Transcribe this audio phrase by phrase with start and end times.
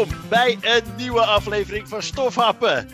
[0.00, 2.88] Welkom bij een nieuwe aflevering van Stofhappen.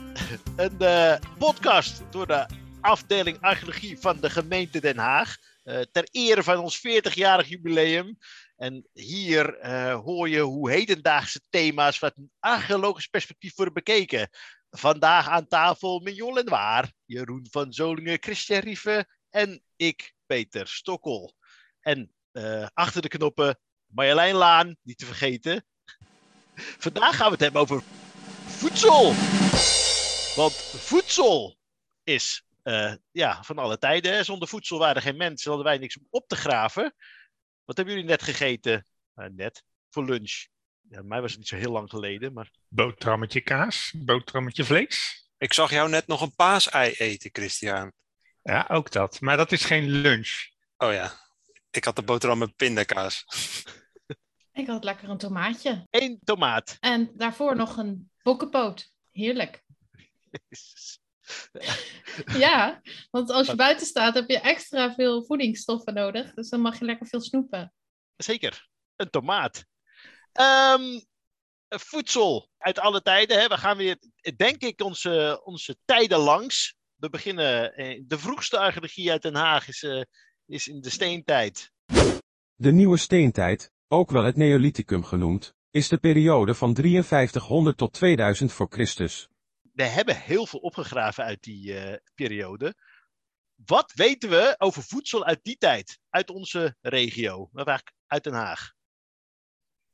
[0.56, 2.46] Een uh, podcast door de
[2.80, 5.36] afdeling archeologie van de gemeente Den Haag.
[5.64, 8.18] Uh, ter ere van ons 40-jarig jubileum.
[8.56, 14.28] En hier uh, hoor je hoe hedendaagse thema's vanuit een archeologisch perspectief worden bekeken.
[14.70, 21.34] Vandaag aan tafel Mignon en Waar, Jeroen van Zolingen, Christian Rieven en ik, Peter Stokkel.
[21.80, 22.14] En
[22.72, 25.64] achter de knoppen Marjolein Laan, niet te vergeten.
[26.56, 27.82] Vandaag gaan we het hebben over
[28.46, 29.14] voedsel.
[30.36, 31.58] Want voedsel
[32.04, 34.24] is uh, ja, van alle tijden.
[34.24, 36.94] Zonder voedsel waren er geen mensen, hadden wij niks om op te graven.
[37.64, 38.86] Wat hebben jullie net gegeten?
[39.16, 40.46] Uh, net, voor lunch.
[40.88, 42.50] Ja, mij was het niet zo heel lang geleden, maar...
[42.68, 45.28] Boterhammetje kaas, boterhammetje vlees.
[45.38, 47.92] Ik zag jou net nog een paasei eten, Christian.
[48.42, 49.20] Ja, ook dat.
[49.20, 50.48] Maar dat is geen lunch.
[50.76, 51.12] Oh ja,
[51.70, 53.24] ik had de boterham met pindakaas.
[54.56, 55.86] Ik had lekker een tomaatje.
[55.90, 56.76] Eén tomaat.
[56.80, 58.92] En daarvoor nog een bokkenpoot.
[59.10, 59.64] Heerlijk.
[62.44, 66.34] ja, want als je buiten staat heb je extra veel voedingsstoffen nodig.
[66.34, 67.72] Dus dan mag je lekker veel snoepen.
[68.16, 69.64] Zeker, een tomaat.
[70.32, 71.04] Um,
[71.68, 73.40] voedsel uit alle tijden.
[73.40, 73.48] Hè.
[73.48, 73.98] We gaan weer,
[74.36, 76.76] denk ik, onze, onze tijden langs.
[76.94, 80.02] We beginnen, eh, de vroegste archeologie uit Den Haag is, uh,
[80.46, 81.70] is in de steentijd.
[82.54, 88.52] De nieuwe steentijd, ook wel het Neolithicum genoemd, is de periode van 5300 tot 2000
[88.52, 89.28] voor Christus.
[89.72, 92.74] We hebben heel veel opgegraven uit die uh, periode.
[93.54, 97.50] Wat weten we over voedsel uit die tijd, uit onze regio,
[98.06, 98.72] uit Den Haag?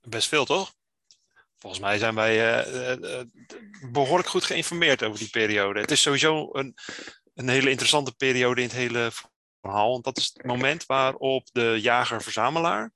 [0.01, 0.75] Best veel, toch?
[1.57, 3.21] Volgens mij zijn wij uh, uh,
[3.93, 5.81] behoorlijk goed geïnformeerd over die periode.
[5.81, 6.75] Het is sowieso een,
[7.35, 9.11] een hele interessante periode in het hele
[9.61, 9.91] verhaal.
[9.91, 12.93] Want dat is het moment waarop de jager-verzamelaar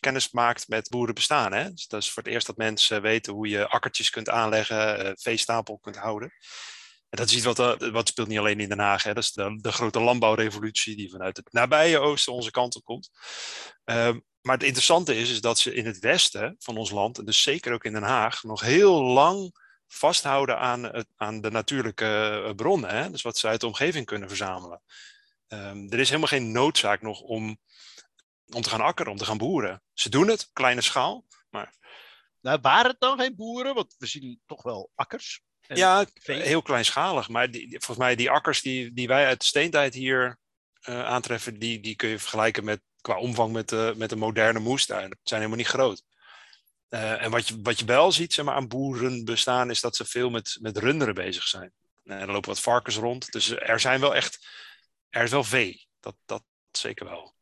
[0.00, 1.52] kennis maakt met boerenbestaan.
[1.52, 1.72] Hè?
[1.72, 5.12] Dus dat is voor het eerst dat mensen weten hoe je akkertjes kunt aanleggen, uh,
[5.14, 6.32] veestapel kunt houden.
[7.08, 9.02] En dat is iets wat, uh, wat speelt niet alleen in Den Haag.
[9.02, 9.14] Hè?
[9.14, 13.10] Dat is de, grote landbouwrevolutie die vanuit het nabije oosten onze kant op komt.
[13.84, 17.24] Um, maar het interessante is, is dat ze in het westen van ons land, en
[17.24, 19.52] dus zeker ook in Den Haag, nog heel lang
[19.86, 22.90] vasthouden aan, het, aan de natuurlijke eh, bronnen.
[22.90, 23.10] Hè?
[23.10, 24.82] Dus wat ze uit de omgeving kunnen verzamelen.
[25.48, 27.58] Um, er is helemaal geen noodzaak nog om
[28.54, 29.82] om te gaan akkeren, om te gaan boeren.
[29.92, 31.76] Ze doen het, kleine schaal, maar...
[32.40, 33.74] Nou, waren het dan geen boeren?
[33.74, 35.40] Want we zien toch wel akkers.
[35.66, 37.28] Ja, heel kleinschalig.
[37.28, 40.38] Maar die, volgens mij die akkers die, die wij uit de steentijd hier
[40.88, 44.58] uh, aantreffen, die, die kun je vergelijken met, qua omvang met de, met de moderne
[44.58, 45.08] moestuin.
[45.08, 46.02] Dat zijn helemaal niet groot.
[46.88, 49.96] Uh, en wat je, wat je wel ziet zeg maar, aan boeren bestaan, is dat
[49.96, 51.72] ze veel met, met runderen bezig zijn.
[52.04, 53.32] Uh, er lopen wat varkens rond.
[53.32, 54.46] Dus er zijn wel echt,
[55.08, 55.86] er is wel vee.
[56.00, 57.36] Dat, dat zeker wel.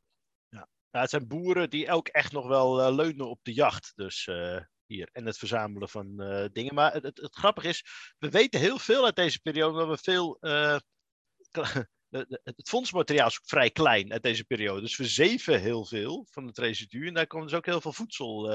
[0.96, 3.92] Nou, het zijn boeren die ook echt nog wel uh, leunen op de jacht.
[3.94, 5.08] Dus uh, hier.
[5.12, 6.74] En het verzamelen van uh, dingen.
[6.74, 7.84] Maar het, het, grappige is,
[8.18, 9.78] we weten heel veel uit deze periode.
[9.78, 10.38] Dat we veel.
[12.42, 14.80] het fondsmateriaal is ook vrij klein uit deze periode.
[14.80, 17.06] Dus we zeven heel veel van het residu.
[17.06, 18.50] En daar komt dus ook heel veel voedsel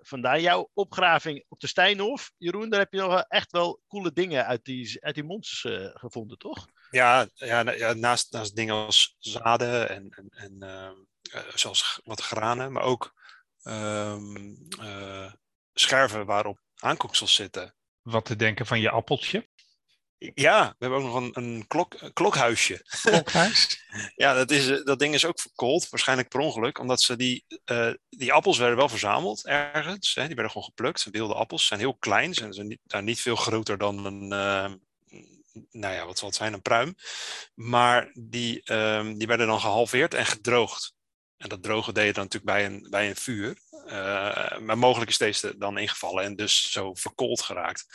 [0.00, 0.40] vandaan.
[0.40, 4.64] Jouw opgraving op de Steinhof, Jeroen, daar heb je nog echt wel coole dingen uit
[4.64, 6.66] die, uit die monsters gevonden, toch?
[6.90, 10.90] Ja, ja, ja, naast, naast dingen als zaden en, en, en uh,
[11.54, 13.12] zoals wat granen, maar ook
[13.64, 15.32] um, uh,
[15.72, 17.74] scherven waarop aankoeksels zitten.
[18.02, 19.50] Wat te denken van je appeltje?
[20.34, 22.86] Ja, we hebben ook nog een, een, klok, een klokhuisje.
[23.02, 23.84] Klokhuis?
[24.14, 27.92] ja, dat, is, dat ding is ook verkoold, waarschijnlijk per ongeluk, omdat ze die, uh,
[28.08, 30.14] die appels werden wel verzameld ergens.
[30.14, 33.20] Hè, die werden gewoon geplukt, wilde appels, zijn heel klein, zijn, zijn niet, nou, niet
[33.20, 34.28] veel groter dan een,
[35.70, 36.94] nou ja, wat zal het zijn, een pruim.
[37.54, 40.94] Maar die, um, die werden dan gehalveerd en gedroogd.
[41.42, 43.58] En dat drogen deed je dan natuurlijk bij een, bij een vuur.
[43.86, 47.86] Uh, maar mogelijk is deze dan ingevallen en dus zo verkoold geraakt.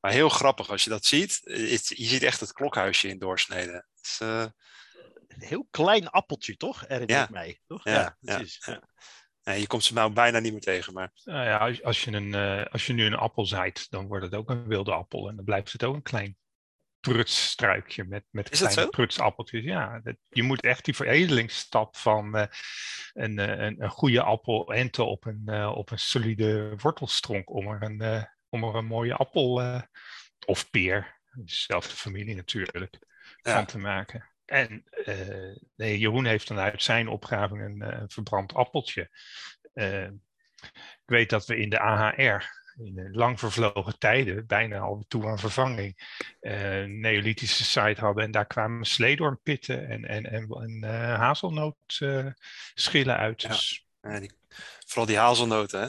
[0.00, 1.40] Maar heel grappig als je dat ziet.
[1.42, 3.74] Het, je ziet echt het klokhuisje in doorsneden.
[3.74, 4.44] Het is, uh...
[5.28, 6.80] Een heel klein appeltje, toch?
[6.80, 7.28] Herinner ja.
[7.30, 7.60] mij.
[7.66, 7.84] Toch?
[7.84, 8.42] Ja, ja,
[9.42, 10.92] ja, je komt ze nou bijna niet meer tegen.
[10.92, 11.10] Maar...
[11.24, 14.24] Nou ja, als, als, je een, uh, als je nu een appel zaait, dan wordt
[14.24, 15.28] het ook een wilde appel.
[15.28, 16.36] En dan blijft het ook een klein
[17.02, 19.64] prutsstruikje met, met kleine prutsappeltjes.
[19.64, 22.44] Ja, dat, je moet echt die veredelingsstap van uh,
[23.12, 27.82] een, een, een, goede appel enten op een, uh, op een solide wortelstronk om er
[27.82, 29.82] een, om er een mooie appel
[30.46, 32.98] of peer, dezelfde familie natuurlijk,
[33.42, 33.54] ja.
[33.54, 34.28] van te maken.
[34.44, 34.84] En
[35.76, 39.10] nee, Jeroen heeft dan uit zijn opgraving een, een verbrand appeltje.
[40.72, 45.26] ik weet dat we in de AHR in de lang vervlogen tijden, bijna al toe
[45.26, 48.24] aan vervanging, uh, neolithische site hadden.
[48.24, 53.48] En daar kwamen sleedormpitten en, en, en, en uh, hazelnootschillen uit.
[53.48, 53.86] Dus...
[54.02, 54.32] Ja, die,
[54.86, 55.88] vooral die hazelnoten, hè?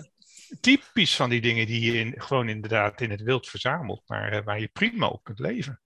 [0.60, 4.44] typisch van die dingen die je in, gewoon inderdaad in het wild verzamelt, maar eh,
[4.44, 5.80] waar je prima op kunt leven.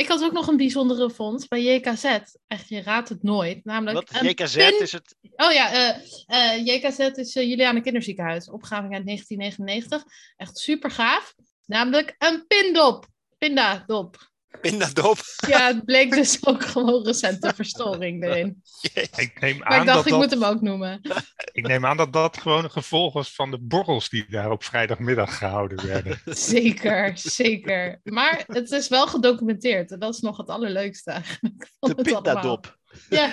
[0.00, 2.04] Ik had ook nog een bijzondere fonds bij JKZ.
[2.46, 3.64] Echt, je raadt het nooit.
[3.64, 4.22] Namelijk Wat?
[4.22, 5.16] JKZ is het?
[5.36, 5.96] Oh ja,
[6.28, 8.50] uh, JKZ is uh, Juliane Kinderziekenhuis.
[8.50, 10.04] Opgave uit 1999.
[10.36, 11.34] Echt super gaaf.
[11.66, 13.06] Namelijk een pindop.
[13.38, 14.30] Pindadop.
[14.60, 15.18] Pindadop?
[15.46, 18.62] Ja, het bleek dus ook gewoon recente verstoring erin.
[19.16, 21.00] Ik neem maar aan ik dacht, dat ik dat, moet hem ook noemen.
[21.52, 24.64] Ik neem aan dat dat gewoon een gevolg was van de borrels die daar op
[24.64, 26.20] vrijdagmiddag gehouden werden.
[26.54, 28.00] Zeker, zeker.
[28.02, 29.90] Maar het is wel gedocumenteerd.
[29.90, 31.70] En dat is nog het allerleukste eigenlijk.
[31.80, 32.78] van De pindadop.
[33.08, 33.32] Ja,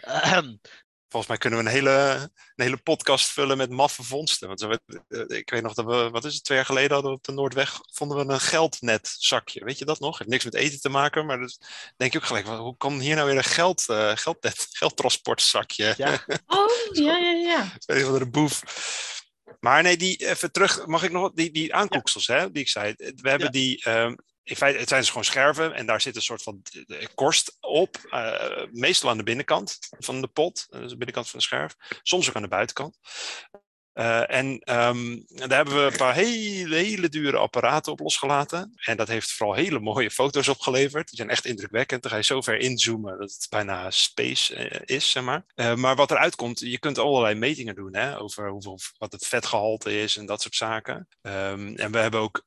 [0.00, 0.60] Ahem.
[1.08, 1.90] Volgens mij kunnen we een hele,
[2.56, 4.48] een hele podcast vullen met maffe vondsten.
[4.48, 7.10] Want we- eh, ik weet nog dat we, wat is het, twee jaar geleden hadden
[7.10, 9.64] we op de Noordweg, vonden we een geldnetzakje.
[9.64, 10.18] Weet je dat nog?
[10.18, 11.58] Heeft niks met eten te maken, maar dus
[11.96, 15.94] denk je ook gelijk, hoe kan hier nou weer een geld, eh, geldnet, geldtransportzakje?
[15.96, 16.12] Ja,
[16.46, 17.72] oh, ja, ja, ja.
[17.86, 18.62] Een van de boef.
[19.60, 22.68] Maar nee, die, even terug, mag ik nog wat, die, die aankoeksels, hè, die ik
[22.68, 22.94] zei.
[22.96, 23.52] We hebben Ja.
[23.52, 24.14] die, ehm,
[24.48, 27.56] in feite, het zijn dus gewoon scherven en daar zit een soort van eh, korst
[27.60, 27.96] op.
[28.10, 31.74] eh, meestal aan de binnenkant van de pot, eh, dus de binnenkant van de scherf.
[32.02, 32.98] Soms ook aan de buitenkant.
[33.92, 38.72] Eh, en daar hebben we een paar hele, hele dure apparaten op losgelaten.
[38.84, 41.08] En dat heeft vooral hele mooie foto's opgeleverd.
[41.08, 42.02] Die zijn echt indrukwekkend.
[42.02, 45.44] Dan ga je zo ver inzoomen dat het bijna space eh, is, zeg maar.
[45.54, 49.26] Eh, maar wat eruit komt, je kunt allerlei metingen doen hè, over hoeveel, wat het
[49.26, 51.08] vetgehalte is en dat soort zaken.
[51.20, 52.46] Ehm, en we hebben ook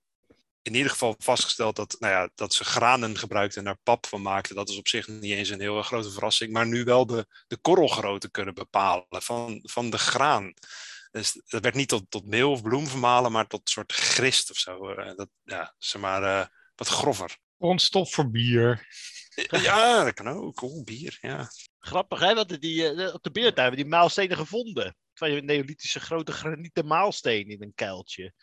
[0.62, 4.22] in ieder geval vastgesteld dat, nou ja, dat ze granen gebruikten en daar pap van
[4.22, 4.56] maakten.
[4.56, 6.52] Dat is op zich niet eens een heel grote verrassing.
[6.52, 10.54] Maar nu wel de, de korrelgrootte kunnen bepalen van, van de graan.
[11.12, 14.50] Dus dat werd niet tot, tot meel of bloem vermalen, maar tot een soort grist
[14.52, 14.90] of zo.
[14.90, 17.38] Eh, dat, ja, zeg maar, eh, wat grover.
[17.58, 18.88] Grondstof voor bier.
[19.50, 20.62] Ja, dat kan ook.
[20.62, 21.50] Oeh, bier, ja.
[21.80, 24.96] grappig hè, want die, eh, op de beertuin hebben die maalstenen gevonden.
[25.14, 28.34] Twee neolithische grote granieten maalsteen in een kuiltje.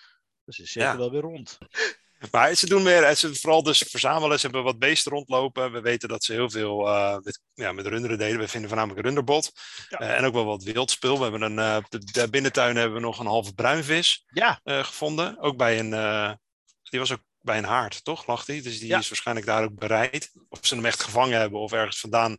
[0.44, 0.96] Dus ze zitten Ja.
[0.96, 1.58] wel weer rond.
[2.30, 4.38] Maar ze doen meer, ze vooral dus verzamelen.
[4.40, 5.72] Ze hebben wat beesten rondlopen.
[5.72, 8.38] We weten dat ze heel veel eh, met, ja, met runderen deden.
[8.38, 9.52] We vinden voornamelijk runderbot.
[9.88, 9.98] Ja.
[9.98, 11.16] Eh, en ook wel wat wildspul.
[11.16, 14.60] We hebben een, eh, op de, de binnentuin hebben we nog een halve bruinvis Ja,
[14.62, 15.38] eh, gevonden.
[15.40, 16.32] Ook bij een, eh,
[16.82, 18.26] die was ook bij een haard, toch?
[18.26, 18.62] Lag die?
[18.62, 18.98] Dus die Ja.
[18.98, 20.30] is waarschijnlijk daar ook bereid.
[20.48, 22.36] Of ze hem echt gevangen hebben of ergens vandaan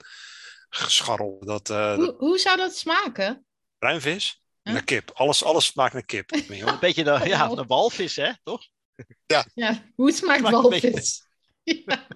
[0.70, 1.46] gescharreld.
[1.48, 3.46] Dat eh, Hoe, hoe zou dat smaken?
[3.78, 4.42] bruinvis.
[4.64, 4.74] Huh?
[4.74, 5.12] Naar kip.
[5.14, 6.32] Alles, alles smaakt naar kip.
[6.50, 8.68] een beetje de, ja, een walvis hè, toch?
[9.54, 11.24] Ja, hoe smaakt Smaakt walvis?
[11.64, 12.08] Ja.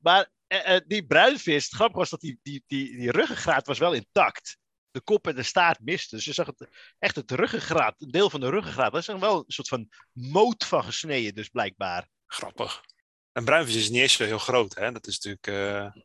[0.00, 3.78] Maar eh, eh, die bruinvis, het grappige was dat die, die, die, die ruggengraat was
[3.78, 4.56] wel intact.
[4.90, 6.16] De kop en de staart misten.
[6.16, 6.68] Dus je zag het,
[6.98, 8.92] echt het ruggengraat, een deel van de ruggengraat.
[8.92, 12.08] Dat is er wel een soort van moot van gesneden, dus blijkbaar.
[12.26, 12.84] Grappig.
[13.32, 14.92] Een bruinvis is niet eens zo heel groot, hè?
[14.92, 16.02] Dat is natuurlijk, eh,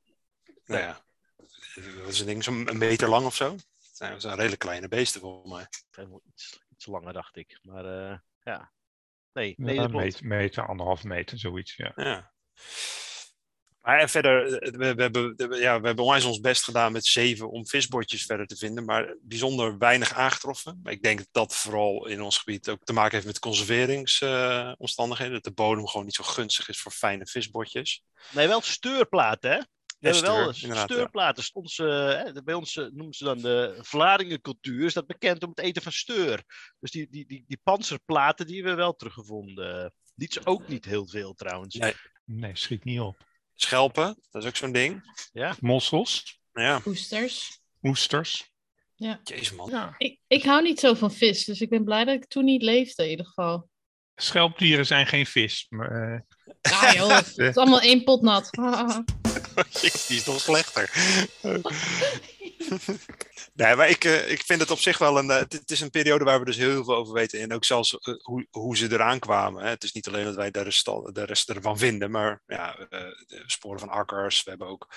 [0.65, 1.03] nou ja,
[1.75, 3.51] wat is een ding, zo'n een meter lang of zo?
[3.51, 5.67] Het zijn, het zijn redelijk kleine beesten volgens mij.
[6.25, 7.59] Iets, iets langer, dacht ik.
[7.61, 8.71] Maar eh, ja.
[9.33, 11.75] Nee, nee Ja, meter, meter, anderhalf meter, zoiets.
[11.75, 11.91] Ja.
[11.95, 12.31] Ja.
[13.81, 17.05] Maar en verder, eh, we, we, hebben, ja, we hebben onwijs ons best gedaan met
[17.05, 20.79] zeven om visbotjes verder te vinden, maar bijzonder weinig aangetroffen.
[20.83, 25.33] Maar ik denk dat dat vooral in ons gebied ook te maken heeft met conserveringsomstandigheden.
[25.33, 28.03] dat de bodem gewoon niet zo gunstig is voor fijne visbotjes.
[28.31, 29.59] Nee, wel steurplaten, hè?
[29.99, 30.83] We Ja, hebben wel ja.
[30.83, 32.43] steurplaten.
[32.43, 34.85] Bij ons eh, noemen ze dan de Vlaardingencultuur.
[34.85, 36.43] Is dat bekend om het eten van steur.
[36.79, 39.93] Dus die, die, die, die panzerplaten die hebben we wel teruggevonden.
[40.15, 41.75] Is ook niet heel veel trouwens.
[41.75, 41.93] Nee.
[42.25, 43.17] Nee, schiet niet op.
[43.55, 45.01] Schelpen, dat is ook zo'n ding.
[45.59, 47.59] Mossels, Ja, Oesters.
[47.81, 48.51] oesters.
[48.95, 49.69] jezus man.
[49.69, 49.95] Ja.
[49.97, 52.61] Ik, ik hou niet zo van vis, dus ik ben blij dat ik toen niet
[52.61, 53.69] leefde in ieder geval.
[54.15, 55.65] Schelpdieren zijn geen vis.
[55.69, 56.19] Maar, eh,
[56.61, 58.49] Ja joh, het is allemaal één pot nat.
[60.07, 60.91] Die is nog slechter.
[63.53, 65.29] nee, maar ik, eh, ik vind het op zich wel een.
[65.29, 67.39] eh, het, is een periode waar we dus heel veel over weten.
[67.39, 69.63] En ook zelfs eh, hoe, hoe ze eraan kwamen.
[69.63, 69.69] Hè.
[69.69, 73.43] Het is niet alleen dat wij de rest, de rest ervan vinden, maar ja, de
[73.45, 74.43] sporen van akkers.
[74.43, 74.87] We hebben ook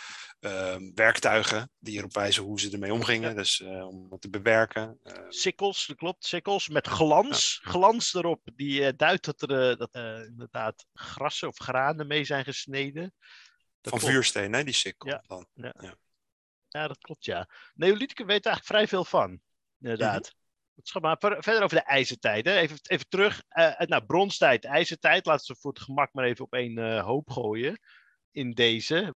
[0.40, 3.28] ehm, werktuigen die erop wijzen hoe ze ermee omgingen.
[3.28, 3.34] Ja.
[3.36, 4.98] Dus om het te bewerken.
[5.02, 7.60] Eh, Sikkels, dat klopt, sikkels met glans.
[7.62, 9.94] Glans erop, die duidt dat er dat,
[10.28, 13.14] inderdaad grassen of granen mee zijn gesneden.
[13.82, 14.14] Dat van klopt.
[14.14, 15.08] vuursteen, hè, die sikkel.
[15.08, 15.24] Ja.
[15.26, 15.46] Dan.
[16.68, 17.48] Ja, dat klopt, ja.
[17.74, 19.40] Neolithicum weten eigenlijk vrij veel van,
[19.80, 20.34] inderdaad.
[20.82, 22.44] Schat maar ver- verder over de ijzertijd.
[22.44, 22.56] Hè.
[22.56, 25.26] Even, even terug eh naar bronstijd, ijzertijd.
[25.26, 27.80] Laten we voor het gemak maar even op één eh, hoop gooien.
[28.30, 29.14] In deze.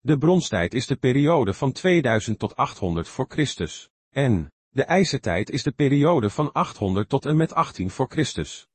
[0.00, 3.88] De bronstijd is de periode van 2000 tot 800 voor Christus.
[4.10, 8.66] En de ijzertijd is de periode van 800 tot en met 18 voor Christus.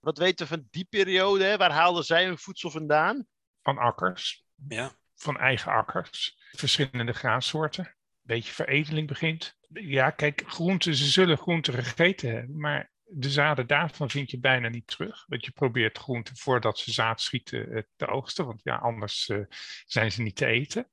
[0.00, 1.44] Wat weten we van die periode?
[1.44, 1.56] Hè?
[1.56, 3.26] Waar haalden zij hun voedsel vandaan?
[3.66, 4.92] Van akkers, Ja.
[5.14, 6.38] van eigen akkers.
[6.50, 7.94] Verschillende graansoorten.
[8.22, 9.58] beetje veredeling begint.
[9.68, 14.68] Ja, kijk, groenten, ze zullen groenten gegeten hebben, maar de zaden daarvan vind je bijna
[14.68, 15.24] niet terug.
[15.26, 19.44] Want je probeert groenten voordat ze zaad schieten eh, te oogsten, want ja, anders uh,
[19.86, 20.90] zijn ze niet te eten.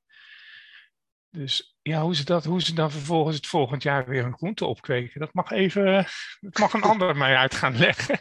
[1.30, 4.64] Dus ja, hoe ze, dat, hoe ze dan vervolgens het volgend jaar weer een groente
[4.66, 6.06] opkweken, dat mag even,
[6.40, 8.18] dat mag een ander mij uit gaan leggen.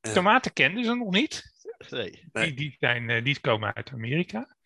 [0.00, 1.52] Tomaten kenden ze nog niet.
[1.88, 2.22] Nee.
[2.32, 4.56] Die, die, zijn, eh, die komen uit Amerika.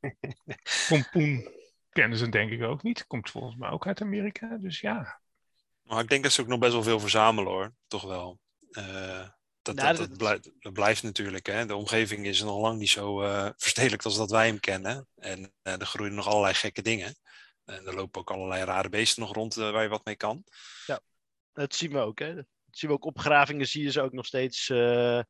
[0.88, 1.48] Pompoen
[1.90, 3.06] kennen ze denk ik ook niet.
[3.06, 4.56] Komt volgens mij ook uit Amerika.
[4.56, 5.20] Dus ja.
[5.82, 7.74] Maar ik denk dat ze ook nog best wel veel verzamelen hoor.
[7.86, 8.40] Toch wel.
[8.70, 9.28] Uh,
[9.62, 11.46] dat, dat, dat, blijft, dat, blijft, natuurlijk.
[11.46, 11.66] Hè.
[11.66, 15.08] De omgeving is nog lang niet zo uh, verstedelijkt als dat wij hem kennen.
[15.16, 17.14] En uh, er groeien nog allerlei gekke dingen.
[17.64, 20.44] En er lopen ook allerlei rare beesten nog rond waar je wat mee kan.
[20.86, 21.00] Ja,
[21.52, 22.18] dat zien we ook.
[22.18, 22.34] Hè
[22.76, 24.70] zien we ook opgravingen, zie je ze ook nog steeds,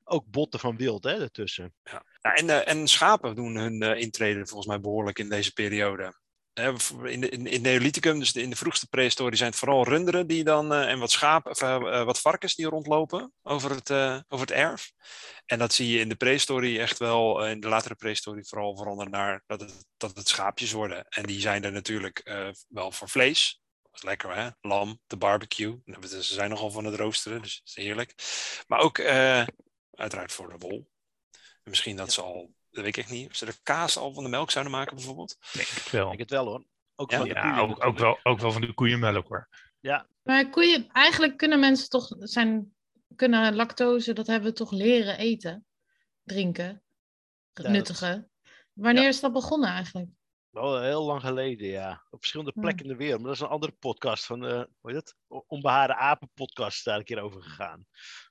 [0.05, 1.75] ook botten van wild hè, ertussen.
[1.83, 2.05] Ja.
[2.21, 6.15] ja en, en schapen doen hun intrede volgens mij behoorlijk in deze periode
[6.55, 10.45] in, de, in, in Neolithicum, dus in de vroegste prehistorie, zijn het vooral runderen die
[10.45, 14.47] dan, uh, en wat schapen, of uh, wat varkens die rondlopen over het, uh, over
[14.47, 14.93] het erf.
[15.47, 19.13] En dat zie je in de prehistorie echt wel, in de latere prehistorie vooral veranderen
[19.13, 21.07] naar dat het, dat het schaapjes worden.
[21.09, 22.23] En die zijn er natuurlijk
[22.69, 23.62] wel voor vlees.
[23.93, 25.81] Dat is lekker hè, lam, de barbecue.
[26.01, 28.15] Ze zijn nogal van het roosteren, dus dat is heerlijk.
[28.67, 29.01] Maar ook
[29.91, 30.89] uiteraard voor de wol.
[31.65, 33.29] misschien dat ze al dat weet ik niet.
[33.31, 35.37] Of ze de kaas al van de melk zouden maken, bijvoorbeeld?
[35.53, 36.07] Denk het wel.
[36.07, 36.65] Denk het wel hoor.
[36.95, 37.19] Ook ja?
[37.19, 39.49] van de ja, ook, ook, wel, ook wel van de koeienmelk hoor.
[39.81, 40.07] Ja.
[40.23, 42.75] Maar koeien, eigenlijk kunnen mensen toch zijn,
[43.17, 45.67] kunnen lactose, dat hebben we toch leren eten,
[46.23, 46.83] drinken,
[47.53, 48.31] nuttigen.
[48.73, 50.11] Wanneer is dat begonnen eigenlijk?
[50.53, 52.07] Wel heel lang geleden, ja.
[52.11, 53.19] Op verschillende plekken in de wereld.
[53.19, 55.15] Maar dat is een andere podcast van, uh, hoe heet het?
[55.47, 57.87] Onbehaarde Apen podcast daar een keer over gegaan.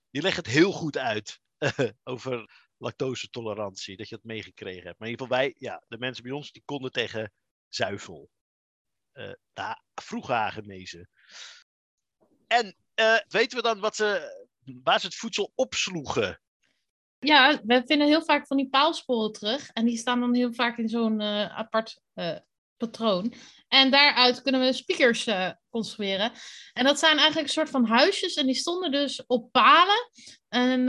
[0.09, 1.39] Die legt het heel goed uit.
[2.03, 4.99] over lactose-tolerantie, dat je het meegekregen hebt.
[4.99, 7.33] Maar in ieder geval wij, ja, de mensen bij ons, die konden tegen
[7.67, 8.29] zuivel.
[9.13, 11.09] Uh, ja, vroeg genezen.
[12.47, 14.39] En uh, weten we dan wat ze,
[14.83, 16.41] waar ze het voedsel opsloegen?
[17.23, 19.69] Ja, we vinden heel vaak van die paalsporen terug.
[19.69, 21.99] En die staan dan heel vaak in zo'n uh, apart
[22.77, 23.33] patroon.
[23.67, 26.31] En daaruit kunnen we speakers uh, construeren.
[26.73, 28.33] En dat zijn eigenlijk een soort van huisjes.
[28.33, 30.09] En die stonden dus op palen.
[30.49, 30.81] En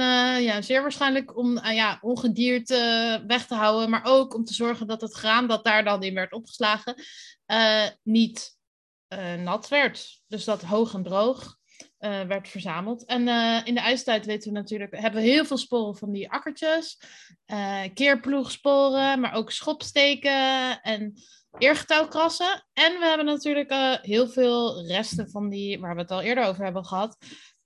[0.43, 3.91] ja, zeer waarschijnlijk om ja, ongedierte weg te houden.
[3.91, 6.95] Maar ook om te zorgen dat het graan dat daar dan in werd opgeslagen.
[8.03, 8.57] niet
[9.39, 10.21] nat werd.
[10.27, 11.61] Dus dat hoog en droog
[12.09, 13.05] werd verzameld.
[13.05, 13.21] En
[13.65, 16.99] in de ijstijd weten we natuurlijk, hebben we heel veel sporen van die akkertjes.
[17.95, 21.23] keerploegsporen, maar ook schopsteken en
[21.59, 22.67] eergetouwkrassen.
[22.73, 26.65] En we hebben natuurlijk heel veel resten van die, waar we het al eerder over
[26.65, 27.17] hebben gehad,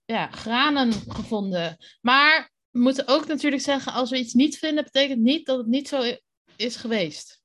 [0.04, 1.76] ja, granen gevonden.
[2.00, 5.66] Maar we moeten ook natuurlijk zeggen, als we iets niet vinden, betekent niet dat het
[5.66, 6.02] niet zo
[6.56, 7.44] is geweest.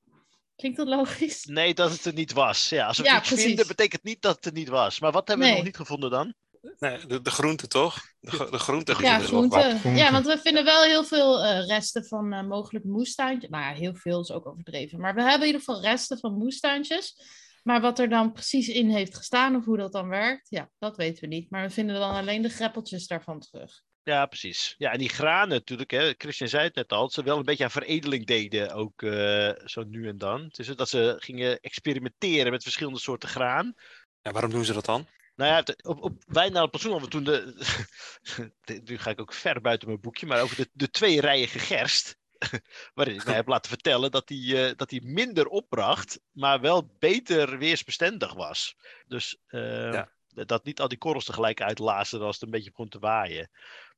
[0.56, 1.46] Klinkt dat logisch?
[1.46, 2.70] Nee, dat het er niet was.
[2.70, 3.46] Ja, als we ja, iets precies.
[3.46, 5.00] vinden, betekent niet dat het er niet was.
[5.00, 6.34] Maar wat hebben we nog niet gevonden dan?
[6.80, 8.00] Nee, de, de groente toch?
[8.20, 8.96] De, de groente.
[9.00, 9.80] Ja, groente.
[9.84, 13.50] Ja, want we vinden wel heel veel uh, resten van uh, mogelijk moestuintjes.
[13.50, 15.00] Nou ja, heel veel is ook overdreven.
[15.00, 17.16] Maar we hebben in ieder geval resten van moestuintjes.
[17.64, 20.98] Maar wat er dan precies in heeft gestaan of hoe dat dan werkt, ja, dat
[20.98, 21.50] weten we niet.
[21.50, 23.82] Maar we vinden dan alleen de greppeltjes daarvan terug.
[24.04, 24.76] Ja, precies.
[24.78, 27.46] Ja, en die granen natuurlijk, hè, Christian zei het net al, dat ze wel een
[27.46, 30.48] beetje aan veredeling deden, ook uh, zo nu en dan.
[30.52, 33.74] Dus dat ze gingen experimenteren met verschillende soorten graan.
[34.22, 35.08] Ja, waarom doen ze dat dan?
[35.42, 37.24] Nou ja, op, op, wij naar het hadden we toen
[38.64, 38.82] de.
[38.84, 42.20] nu ga ik ook ver buiten mijn boekje, maar over de, de twee rijen gerst.
[42.94, 46.96] waarin ik mij heb laten vertellen dat die, uh, dat die minder opbracht, maar wel
[47.00, 48.76] beter weersbestendig was.
[49.08, 53.00] Dus uh, dat niet al die korrels tegelijk uitlazen als het een beetje begon te
[53.00, 53.50] waaien.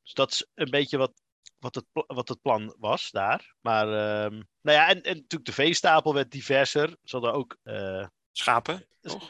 [0.03, 1.21] Dus dat is een beetje wat,
[1.57, 3.55] wat, het, wat het plan was daar.
[3.61, 6.89] Maar, uh, nou ja, en, en natuurlijk de veestapel werd diverser.
[7.03, 7.57] Ze hadden ook.
[7.63, 8.87] Uh, Schapen?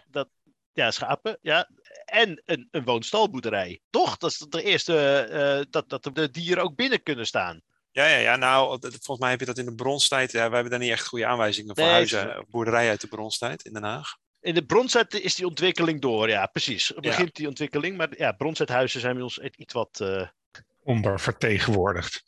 [0.07, 0.29] Dat,
[0.73, 1.37] ja, schapen.
[1.41, 1.69] Ja.
[2.05, 3.79] En een, een woonstalboerderij.
[3.89, 4.17] Toch?
[4.17, 7.61] Dat is de eerste uh, dat, dat de dieren ook binnen kunnen staan.
[7.91, 10.31] Ja, ja, ja, nou, volgens mij heb je dat in de bronstijd.
[10.31, 13.65] Ja, wij hebben daar niet echt goede aanwijzingen voor nee, huizen, boerderijen uit de bronstijd
[13.65, 14.17] in Den Haag.
[14.41, 16.87] In de bronstijd is die ontwikkeling door, ja, precies.
[16.87, 17.33] Het begint ja.
[17.33, 19.99] die ontwikkeling, maar ja, bronstijdhuizen zijn bij ons iets wat...
[20.01, 20.27] Uh...
[20.83, 22.23] Ondervertegenwoordigd.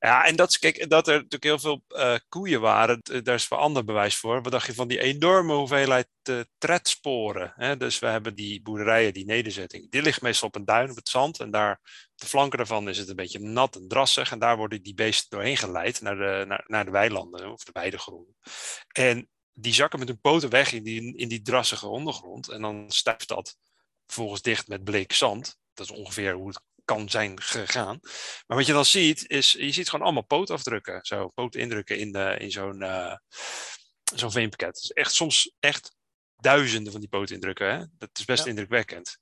[0.00, 3.58] Ja, en dat, kijk, dat er natuurlijk heel veel uh, koeien waren, daar is wel
[3.58, 4.42] ander bewijs voor.
[4.42, 7.52] Wat dacht je van die enorme hoeveelheid uh, tredsporen?
[7.56, 7.76] Hè?
[7.76, 11.08] Dus we hebben die boerderijen, die nederzetting, die ligt meestal op een duin, op het
[11.08, 11.40] zand.
[11.40, 11.80] En daar,
[12.14, 14.30] de flanken daarvan is het een beetje nat en drassig.
[14.30, 17.72] En daar worden die beesten doorheen geleid naar de, naar, naar de weilanden of de
[17.72, 18.36] weidegronden.
[18.92, 22.48] En die zakken met hun poten weg in die, in die drassige ondergrond.
[22.48, 23.56] En dan stijft dat
[24.06, 25.58] vervolgens dicht met bleek zand.
[25.74, 27.98] Dat is ongeveer hoe het kan zijn gegaan.
[28.46, 30.98] Maar wat je dan ziet, is je ziet gewoon allemaal pootafdrukken.
[31.02, 33.14] Zo, pootindrukken in, de, in zo'n uh,
[34.14, 34.74] zo'n veenpakket.
[34.74, 35.94] Het is echt soms echt
[36.36, 37.78] duizenden van die poten indrukken.
[37.78, 37.84] Hè?
[37.98, 39.18] Dat is best indrukwekkend.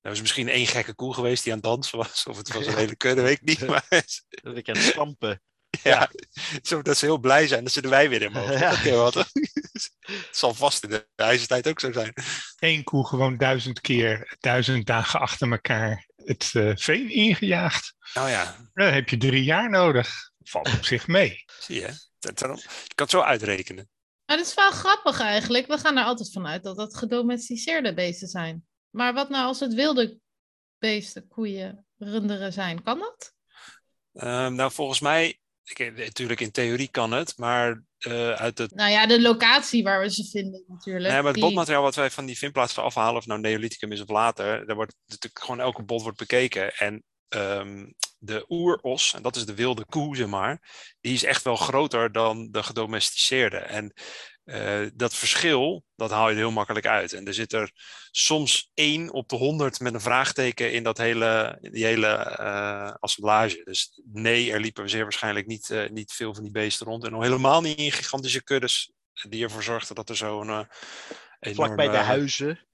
[0.00, 2.26] Nou is misschien één gekke koe geweest die aan het dansen was.
[2.26, 3.66] Of het was een hele kudde, weet ik niet.
[3.66, 3.86] Maar...
[4.42, 5.42] Dat ik aan het stampen.
[5.82, 6.10] Ja,
[6.62, 8.58] Zo, dat ze heel blij zijn dat ze er wij weer in mogen.
[8.58, 8.94] Ja.
[8.94, 9.14] wat.
[9.14, 12.12] het zal vast in de ijzertijd ook zo zijn.
[12.58, 17.94] Eén koe gewoon duizend keer, duizend dagen achter elkaar het uh, veen ingejaagd.
[18.14, 18.56] Nou ja.
[18.74, 20.30] Dan heb je drie jaar nodig.
[20.38, 21.44] Valt op zich mee.
[21.58, 21.86] Zie je,
[22.18, 22.46] dat, je
[22.94, 23.90] kan het zo uitrekenen.
[24.26, 25.66] Maar het is wel grappig eigenlijk.
[25.66, 28.66] We gaan er altijd vanuit dat dat gedomesticeerde beesten zijn.
[28.90, 30.18] Maar wat nou als het wilde
[30.78, 32.82] beesten, koeien, runderen zijn?
[32.82, 33.34] Kan dat?
[34.12, 38.74] Um, nou, volgens mij ik, natuurlijk, in theorie kan het, maar uh, uit het...
[38.74, 41.12] Nou ja, de locatie waar we ze vinden natuurlijk.
[41.12, 44.08] Nee, maar het botmateriaal wat wij van die vindplaatsen afhalen, of nou Neolithicum is of
[44.08, 46.74] later, daar wordt natuurlijk gewoon elke bot wordt bekeken.
[46.74, 50.60] En um, de oeros, en dat is de wilde koe, zeg maar,
[51.00, 53.56] die is echt wel groter dan de gedomesticeerde.
[53.56, 53.92] En
[54.44, 57.12] uh, dat verschil, dat haal je er heel makkelijk uit.
[57.12, 57.70] En er zit er
[58.10, 63.60] soms één op de honderd met een vraagteken in dat hele, die hele uh, assemblage.
[63.64, 67.04] Dus nee, er liepen zeer waarschijnlijk niet, uh, niet veel van die beesten rond.
[67.04, 68.92] En nog helemaal niet in gigantische kuddes
[69.28, 70.60] die ervoor zorgden dat er zo'n uh,
[71.40, 72.66] Vlak bij de huizen.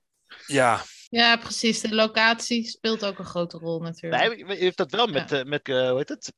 [0.46, 0.82] Ja.
[1.10, 1.80] Ja, precies.
[1.80, 4.46] De locatie speelt ook een grote rol natuurlijk.
[4.46, 5.44] Nee, heeft dat wel met, ja.
[5.44, 6.32] met hoe heet het?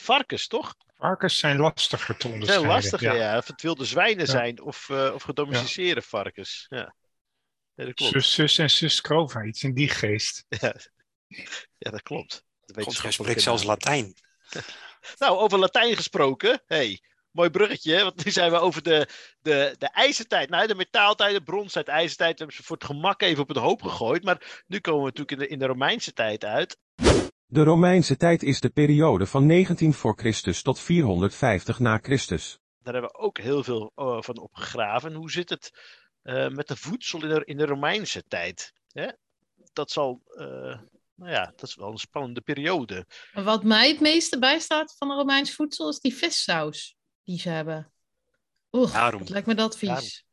[0.00, 0.74] varkens, toch?
[1.02, 2.70] Varkens zijn lastiger te onderscheiden.
[2.70, 3.30] Zijn lastiger, ja.
[3.30, 3.36] ja.
[3.36, 4.30] Of het wilde zwijnen ja.
[4.30, 6.06] zijn of, uh, of gedomesticeerde ja.
[6.06, 6.66] varkens.
[6.68, 6.94] Ja.
[7.74, 8.12] dat klopt.
[8.12, 10.44] Zus, zus en zus Krova, iets in die geest.
[10.60, 10.74] Ja,
[11.78, 12.44] ja dat klopt.
[12.66, 14.14] Dat spreekt zelfs Latijn.
[15.18, 16.62] nou, over Latijn gesproken.
[16.66, 19.08] Hey, mooi bruggetje, want nu zijn we over de,
[19.40, 20.50] de, de ijzertijd.
[20.50, 22.32] Nou, de metaaltijd, de bronstijd, ijzertijd.
[22.32, 24.24] We hebben ze voor het gemak even op het hoop gegooid.
[24.24, 26.78] Maar nu komen we natuurlijk in de, in de Romeinse tijd uit.
[27.52, 32.58] De Romeinse tijd is de periode van 19 voor Christus tot 450 na Christus.
[32.82, 35.14] Daar hebben we ook heel veel uh, van opgegraven.
[35.14, 35.70] Hoe zit het
[36.22, 38.72] uh, met de voedsel in de, in de Romeinse tijd?
[38.92, 39.08] Hè?
[39.72, 40.44] Dat zal, uh,
[41.14, 43.06] nou ja, dat is wel een spannende periode.
[43.32, 47.92] Wat mij het meeste bijstaat van Romeins voedsel is die vissaus die ze hebben.
[48.70, 49.22] Oeh, Daarom.
[49.24, 49.88] lijkt me dat vies.
[49.88, 50.31] Daarom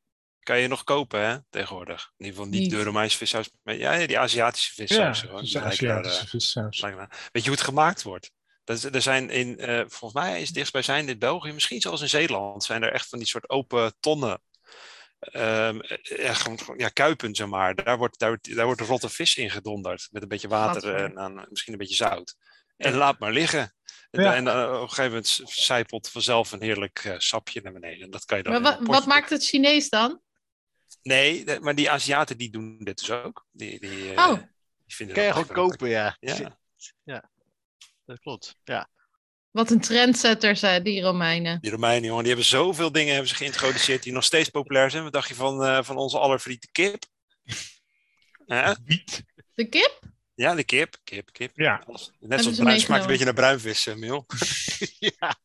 [0.50, 2.12] kan je nog kopen hè, tegenwoordig.
[2.18, 2.72] In ieder geval niet, niet.
[2.72, 3.50] de Romeinse vissaus.
[3.64, 5.22] Maar ja, die Aziatische vissaus.
[5.22, 6.80] Ja, Aziatische vissaus.
[6.82, 8.32] Weet je hoe het gemaakt wordt?
[8.64, 12.10] Dat, er zijn in, uh, volgens mij is het dichtstbijzijnde in België, misschien zelfs in
[12.10, 14.42] Zeeland, zijn er echt van die soort open tonnen.
[15.34, 16.36] Um, ja,
[16.78, 17.76] ja, kuipen, zeg maar.
[17.76, 20.08] Daar wordt, daar, daar wordt rotte vis in gedonderd.
[20.12, 22.36] Met een beetje water en aan, misschien een beetje zout.
[22.78, 23.74] En laat maar liggen.
[24.12, 24.36] Ja.
[24.36, 28.12] En uh, op een gegeven moment zijpelt vanzelf een heerlijk uh, sapje naar beneden.
[28.12, 30.22] Dat kan je dan maar wat, wat maakt het Chinees dan?
[31.02, 33.46] Nee, maar die Aziaten die doen dit dus ook.
[33.52, 34.34] Die, die, oh.
[34.86, 36.18] die vinden kan je gewoon kopen, ja.
[36.20, 36.60] ja.
[37.04, 37.30] Ja,
[38.06, 38.56] dat klopt.
[38.64, 38.90] Ja.
[39.52, 41.62] Wat een trendsetter zijn die Romeinen.
[41.62, 45.04] Die Romeinen, jongen, die hebben zoveel dingen hebben ze geïntroduceerd die nog steeds populair zijn.
[45.04, 47.04] Wat dacht je van, uh, van onze allervriete kip?
[48.48, 48.72] uh?
[49.54, 50.00] De kip?
[50.36, 50.98] Ja, de kip.
[51.04, 51.52] Kip, kip.
[51.56, 51.84] Ja.
[52.20, 54.26] Net zoals bruin, smaakt een beetje naar bruinvis, uh, Mil.
[55.20, 55.40] ja.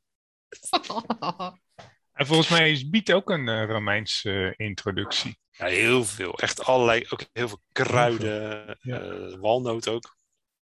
[2.14, 5.38] En volgens mij is biet ook een uh, Romeinse uh, introductie.
[5.50, 6.38] Ja, heel veel.
[6.38, 9.00] Echt allerlei, ook heel veel kruiden, ja.
[9.00, 10.16] uh, walnoot ook.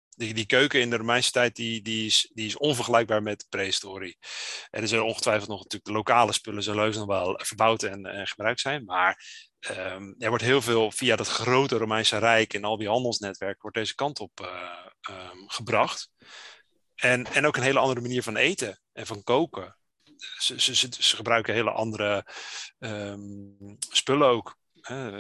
[0.09, 3.46] Die, die keuken in de Romeinse tijd, die, die, is, die is onvergelijkbaar met de
[3.48, 4.18] prehistorie.
[4.70, 8.26] Er zullen ongetwijfeld nog natuurlijk de lokale spullen zullen heus nog wel verbouwd en, en
[8.26, 8.85] gebruikt zijn.
[8.85, 9.24] Maar
[9.70, 13.76] um, er wordt heel veel via dat grote Romeinse Rijk en al die handelsnetwerken wordt
[13.76, 14.40] deze kant op
[15.11, 16.11] um, gebracht.
[16.94, 19.76] En, en ook een hele andere manier van eten en van koken
[20.38, 22.27] ze, ze, ze, gebruiken hele andere
[22.79, 24.57] um, spullen ook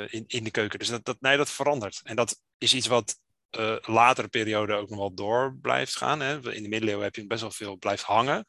[0.06, 0.78] in, in de keuken.
[0.78, 2.00] Dus dat, dat, nee, dat verandert.
[2.02, 3.18] En dat is iets wat
[3.58, 6.20] uh, latere periode ook nog wel door blijft gaan.
[6.20, 6.52] Hè.
[6.52, 8.44] In de middeleeuwen heb je best wel veel blijft hangen.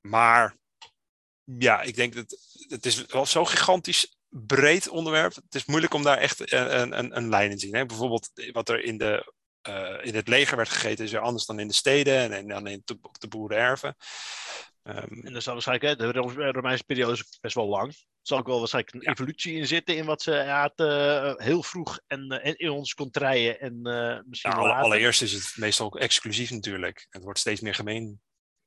[0.00, 0.56] Maar
[1.44, 5.34] ja, ik denk dat het is wel zo gigantisch breed onderwerp.
[5.34, 7.74] Het is moeilijk om daar echt een, een, een lijn in te zien.
[7.74, 7.86] Hè.
[7.86, 9.32] Bijvoorbeeld wat er in, de,
[10.02, 12.66] in het leger werd gegeten is weer anders dan in de steden en, en dan
[12.66, 13.96] in, op de boerenerven.
[14.84, 17.88] Um, en dan zal waarschijnlijk, hè, de Romeinse periode is best wel lang.
[17.88, 19.10] Er zal ook wel waarschijnlijk een ja.
[19.10, 22.94] evolutie in zitten in wat ze aten uh, heel vroeg en, uh, en in ons
[22.94, 23.60] kon treien.
[23.60, 27.06] En, uh, misschien ja, alle, allereerst is het meestal exclusief natuurlijk.
[27.10, 28.20] Het wordt steeds meer gemeen,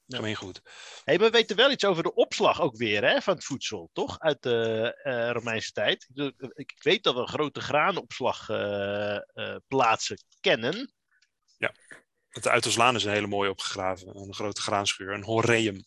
[0.06, 0.17] ja.
[0.17, 0.62] gemeengoed.
[1.04, 4.19] Hey, we weten wel iets over de opslag ook weer hè, van het voedsel, toch?
[4.19, 6.10] Uit de Romeinse tijd.
[6.13, 10.93] Ik, ik, weet dat we grote graanopslagplaatsen kennen.
[11.58, 11.73] Ja.
[12.35, 14.17] Het Uiterslaan is een hele mooie opgegraven.
[14.17, 15.85] Een grote graanschuur, een horeum.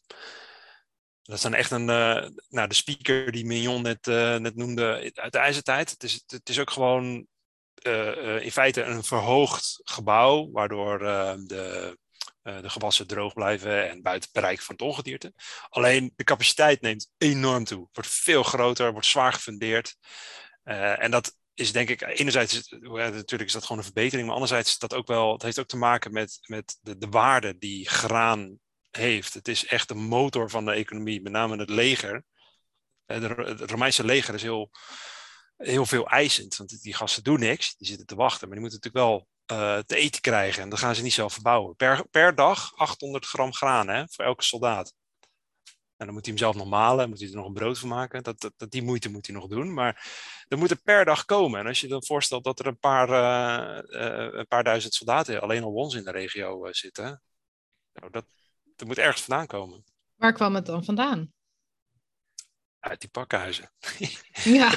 [1.22, 5.32] Dat zijn echt een, uh, nou de speaker die Mignon net, uh, net noemde uit
[5.32, 5.90] de ijzertijd.
[5.90, 7.26] Het is, het is ook gewoon
[7.87, 11.98] uh, in feite een verhoogd gebouw, waardoor de,
[12.42, 15.32] de gewassen droog blijven en buiten bereik van het ongedierte.
[15.68, 17.88] Alleen de capaciteit neemt enorm toe.
[17.92, 19.96] Wordt veel groter, wordt zwaar gefundeerd.
[20.62, 24.94] en dat is denk ik, enerzijds natuurlijk is dat gewoon een verbetering, maar anderzijds dat
[24.94, 28.59] ook wel, het heeft ook te maken met, met de, de waarde die graan
[28.90, 29.35] heeft.
[29.35, 32.25] Het is echt de motor van de economie, met name het leger.
[33.07, 34.71] Het Romeinse leger is heel,
[35.57, 38.81] heel veel eisend, want die gasten doen niks, die zitten te wachten, maar die moeten
[38.83, 40.62] natuurlijk wel uh, te eten krijgen.
[40.62, 41.77] En dat gaan ze niet zelf verbouwen.
[41.77, 44.94] Per, per dag 800 gram graan hè, voor elke soldaat.
[46.06, 48.22] Dan moet hij hem zelf nog malen, moet hij er nog een brood van maken.
[48.22, 49.74] Dat, dat, dat die moeite moet hij nog doen.
[49.74, 50.06] Maar
[50.48, 51.61] er moeten per dag komen.
[51.61, 53.08] En als je dan voorstelt dat er een paar,
[53.90, 57.22] uh, een paar duizend soldaten alleen al ons in de regio zitten.
[57.92, 58.26] Nou, dat,
[58.76, 59.84] dat moet ergens vandaan komen.
[60.16, 61.32] Waar kwam het dan vandaan?
[62.80, 63.70] Uit die pakhuizen.
[64.58, 64.68] ja,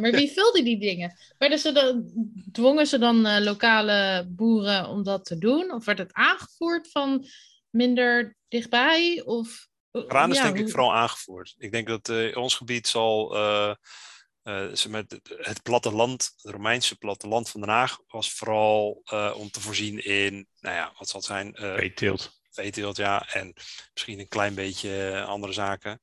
[0.00, 1.16] maar wie vulde die dingen?
[1.38, 2.12] Werden ze dan,
[2.52, 5.72] dwongen ze dan uh, lokale boeren om dat te doen?
[5.72, 7.26] Of werd het aangevoerd van
[7.70, 9.22] minder dichtbij?
[9.24, 9.67] Of,
[10.08, 10.64] Graan is ja, denk hoe...
[10.64, 11.54] ik vooral aangevoerd.
[11.58, 13.30] Ik denk dat uh, ons gebied zal...
[14.74, 19.02] ze met het platteland, het Romeinse platteland van Den Haag, was vooral
[19.34, 21.54] om te voorzien in, nou ja, wat zal het zijn?
[21.54, 22.40] veeteelt.
[22.50, 23.28] Veeteelt, ja.
[23.32, 23.54] En
[23.92, 26.02] misschien een klein beetje andere zaken.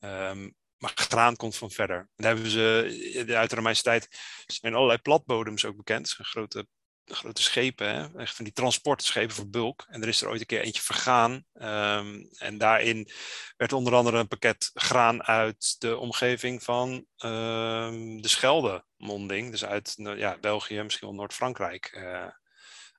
[0.00, 1.96] Um, maar graan komt van verder.
[1.96, 4.08] En daar hebben ze uit de Romeinse tijd
[4.46, 6.10] zijn allerlei platbodems ook bekend.
[6.10, 6.66] Grote,
[7.14, 8.20] grote schepen, hè?
[8.20, 9.86] echt van die transportschepen voor bulk.
[9.88, 11.44] En er is er ooit een keer eentje vergaan.
[11.54, 13.10] Um, en daarin
[13.56, 19.50] werd onder andere een pakket graan uit de omgeving van um, de Schelde-monding.
[19.50, 22.26] Dus uit ja, België, misschien wel Noord-Frankrijk uh,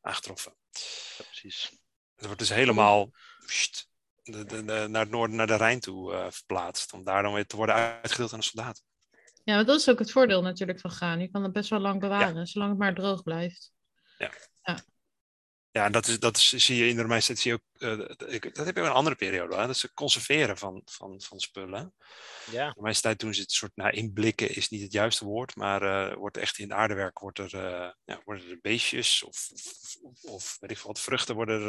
[0.02, 0.56] aangetroffen.
[1.17, 1.72] Ja, precies.
[2.15, 3.12] Het wordt dus helemaal
[4.24, 6.93] de, de, naar het noorden, naar de Rijn toe uh, verplaatst.
[6.93, 8.84] Om daar dan weer te worden uitgedeeld aan de soldaten.
[9.43, 11.19] Ja, want dat is ook het voordeel natuurlijk van gaan.
[11.19, 13.72] Je kan het best wel lang bewaren, zolang het maar droog blijft.
[14.20, 14.32] Ja.
[14.64, 14.84] Ja,
[15.72, 18.00] ja en dat, is, dat is, zie je in de Romeinse tijd, zie je ook,
[18.00, 19.62] uh, ik, dat heb je in een andere periode, hè?
[19.62, 21.94] dat is het conserveren van, van, van spullen.
[22.52, 22.64] Ja.
[22.64, 25.56] In de Romeinse tijd doen ze het soort, nou inblikken is niet het juiste woord,
[25.56, 29.50] maar uh, wordt echt in aardewerk wordt er, uh, ja, worden er beestjes of,
[30.02, 31.62] of, of, weet ik veel wat, vruchten worden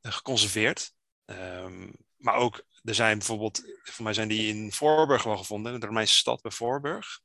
[0.00, 0.92] er geconserveerd.
[1.26, 5.80] Um, maar ook, er zijn bijvoorbeeld, voor mij zijn die in Voorburg wel gevonden, in
[5.80, 7.20] de Romeinse stad bij Voorburg.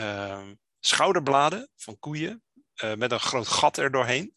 [0.00, 2.42] Um, schouderbladen van koeien
[2.96, 4.34] met een groot gat er doorheen.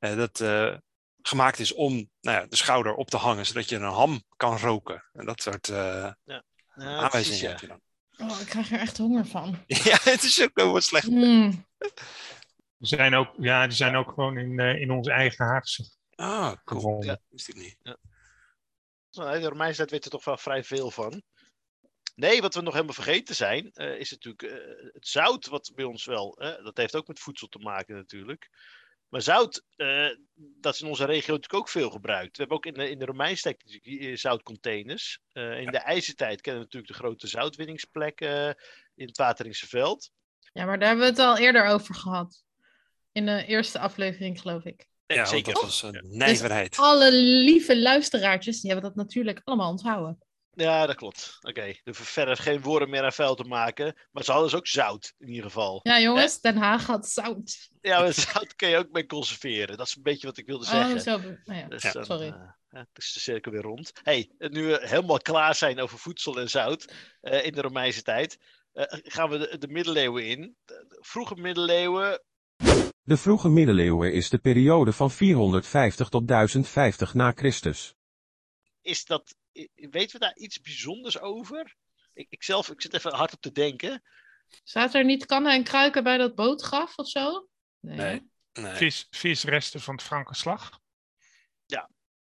[0.00, 0.76] Uh, dat uh,
[1.22, 4.58] gemaakt is om nou ja, de schouder op te hangen, zodat je een ham kan
[4.58, 5.04] roken.
[5.12, 6.16] En dat soort ja.
[6.24, 6.42] Ja,
[6.74, 7.80] aanwijzingen heb je dan.
[8.16, 9.64] Oh, ik krijg er echt honger van.
[9.90, 11.08] ja, het is ook wel wat slecht.
[11.10, 11.66] Mm.
[12.78, 15.90] Die zijn ook, ja, die zijn ook gewoon in, in onze eigen Haagse.
[16.14, 17.02] Ah, cool.
[17.04, 17.76] Ja, wist ik niet.
[17.82, 17.96] Ja.
[19.10, 21.22] Nou, de Romeinse tijd weten er toch wel vrij veel van.
[22.14, 24.52] Nee, wat we nog helemaal vergeten zijn, uh, is natuurlijk uh,
[24.92, 28.50] het zout, wat bij ons wel, uh, dat heeft ook met voedsel te maken natuurlijk.
[29.08, 29.64] Maar zout,
[30.36, 32.36] dat is in onze regio natuurlijk ook veel gebruikt.
[32.36, 35.20] We hebben ook in de, in de Romeinse tijd zoutcontainers.
[35.32, 38.56] in de ijzertijd kennen we natuurlijk de grote zoutwinningsplekken
[38.94, 40.10] in het Wateringse veld.
[40.52, 42.44] Ja, maar daar hebben we het al eerder over gehad.
[43.12, 44.86] In de eerste aflevering, geloof ik.
[45.06, 45.52] Ja, zeker.
[45.52, 46.68] dat was een nijverheid.
[46.68, 50.23] Dus alle lieve luisteraartjes, die hebben dat natuurlijk allemaal onthouden.
[50.54, 51.38] Ja, dat klopt.
[51.40, 51.80] Oké, okay.
[51.84, 53.96] hoeven verder geen woorden meer aan vuil te maken.
[54.12, 55.80] Maar ze hadden dus ook zout, in ieder geval.
[55.82, 57.70] Ja, jongens, Den Haag had zout.
[57.80, 59.76] Ja, zout kun je ook mee conserveren.
[59.76, 60.94] Dat is een beetje wat ik wilde zeggen.
[60.94, 61.18] Oh, zo.
[61.44, 62.26] Nou ja, dus sorry.
[62.26, 63.90] Uh, het is de cirkel weer rond.
[64.02, 68.38] hey, nu we helemaal klaar zijn over voedsel en zout uh, in de Romeinse tijd,
[68.74, 70.56] uh, gaan we de, de middeleeuwen in.
[70.64, 72.20] De vroege middeleeuwen
[73.06, 77.94] de vroege middeleeuwen is de periode van 450 tot 1050 na Christus.
[78.82, 79.36] Is dat,
[79.74, 81.76] weten we daar iets bijzonders over?
[82.12, 84.02] Ik, ik zelf, ik zit even hard op te denken.
[84.48, 87.48] Staat er niet kannen en kruiken bij dat bootgraf of zo?
[87.80, 87.96] Nee.
[87.96, 88.30] nee.
[88.52, 88.74] nee.
[88.74, 90.80] Vis, visresten van het Frankenslag.
[91.66, 91.90] Ja.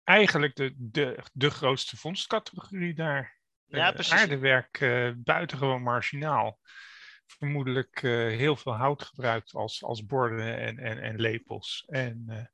[0.04, 3.40] Eigenlijk de, de, de grootste vondstcategorie daar.
[3.66, 4.14] Ja, precies.
[4.14, 6.60] Aardewerk uh, buitengewoon marginaal
[7.26, 11.84] vermoedelijk uh, heel veel hout gebruikt als, als borden en, en, en lepels.
[11.88, 12.50] En,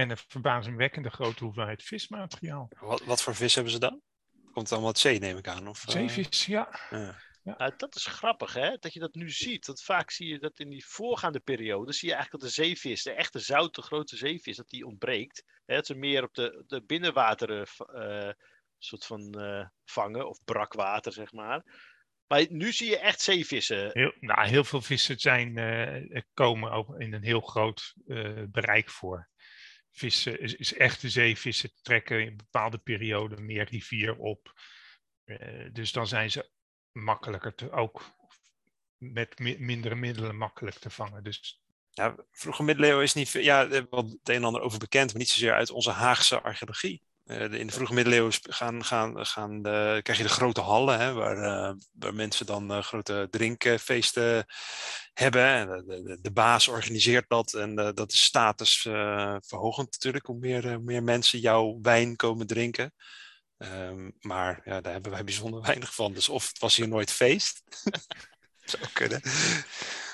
[0.00, 2.68] en een verbazingwekkende grote hoeveelheid vismateriaal.
[2.80, 4.00] Wat, wat voor vis hebben ze dan?
[4.32, 5.68] Komt het allemaal uit zee, neem ik aan?
[5.68, 5.92] Of, uh...
[5.92, 6.80] Zeevis, ja.
[6.90, 7.18] ja.
[7.42, 7.54] Ja.
[7.58, 8.76] Nou, dat is grappig, hè?
[8.76, 9.66] Dat je dat nu ziet.
[9.66, 13.02] Want vaak zie je dat in die voorgaande periode, zie je eigenlijk dat de zeevis,
[13.02, 15.44] de echte zoute grote zeevis, dat die ontbreekt.
[15.64, 15.74] Hè?
[15.74, 18.30] Dat ze meer op de, de binnenwateren uh,
[18.78, 21.62] soort van uh, vangen, of brakwater, zeg maar.
[22.26, 23.90] Maar nu zie je echt zeevissen.
[23.92, 28.90] Heel, nou, heel veel vissen zijn, uh, komen ook in een heel groot uh, bereik
[28.90, 29.29] voor.
[29.90, 34.60] Vissen is, is echte zeevissen trekken in bepaalde perioden meer rivier op.
[35.24, 36.50] Uh, dus dan zijn ze
[36.92, 38.02] makkelijker te, ook
[38.96, 41.24] met mi mindere middelen makkelijk te vangen.
[41.24, 45.20] Dus ja, vroege middeleeuwen is niet ja, wat het een en ander over bekend, maar
[45.20, 47.02] niet zozeer uit onze Haagse archeologie.
[47.30, 51.74] In de vroege middeleeuwen gaan, gaan, gaan de, krijg je de grote hallen, hè, waar,
[51.92, 54.46] waar mensen dan grote drinkfeesten
[55.12, 55.66] hebben.
[56.22, 62.16] De, baas organiseert dat en dat is statusverhogend natuurlijk, hoe meer, meer mensen jouw wijn
[62.16, 62.94] komen drinken.
[63.62, 66.12] Um, maar ja, daar hebben wij bijzonder weinig van.
[66.12, 67.62] Dus of het was hier nooit feest.
[68.64, 69.22] Zou kunnen.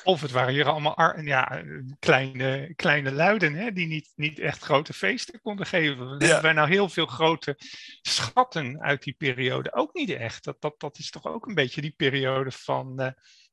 [0.07, 1.63] Of het waren hier allemaal ja,
[1.99, 6.19] kleine, kleine luiden, hè, die niet, niet echt grote feesten konden geven.
[6.19, 7.57] We hebben wij nou heel veel grote
[8.03, 9.75] schatten uit die periode?
[9.75, 10.45] Ook niet echt.
[10.45, 13.01] Dat, dat, dat is toch ook een beetje die periode van.
[13.01, 13.09] Uh,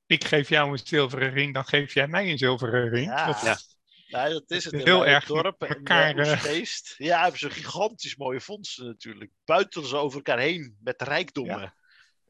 [0.05, 3.05] ik geef jou een zilveren ring, dan geef jij mij een zilveren ring.
[3.05, 3.57] Ja, ja.
[4.07, 4.83] ja dat is het.
[4.83, 6.95] Heel erg dorp elkaar, en feest.
[6.97, 9.31] Ja, hebben ze gigantisch mooie vondsten natuurlijk.
[9.45, 11.73] Buiten ze over elkaar heen met rijkdommen.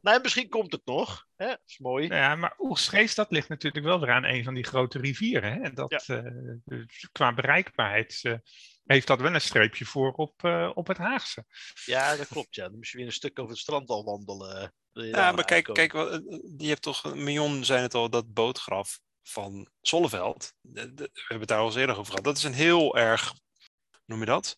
[0.04, 1.26] Nou, misschien komt het nog.
[1.36, 1.48] Hè?
[1.48, 2.08] Dat is mooi.
[2.08, 5.54] Ja, maar Oegstgeest, dat ligt natuurlijk wel weer aan een van die grote rivieren.
[5.54, 5.62] Hè?
[5.62, 6.24] En dat, ja.
[6.66, 8.34] uh, qua bereikbaarheid uh,
[8.84, 11.46] heeft dat wel een streepje voor op, uh, op het Haagse.
[11.86, 12.56] Ja, dat klopt.
[12.56, 12.64] Ja.
[12.64, 14.74] Dan moet je weer een stuk over het strand al wandelen.
[14.92, 15.92] Ja, maar kijk, kijk,
[16.58, 20.54] je hebt toch, Mion zei het al, dat bootgraf van Zolleveld.
[20.62, 22.24] We hebben het daar al eens eerder over gehad.
[22.24, 23.34] Dat is een heel erg,
[24.06, 24.58] noem je dat?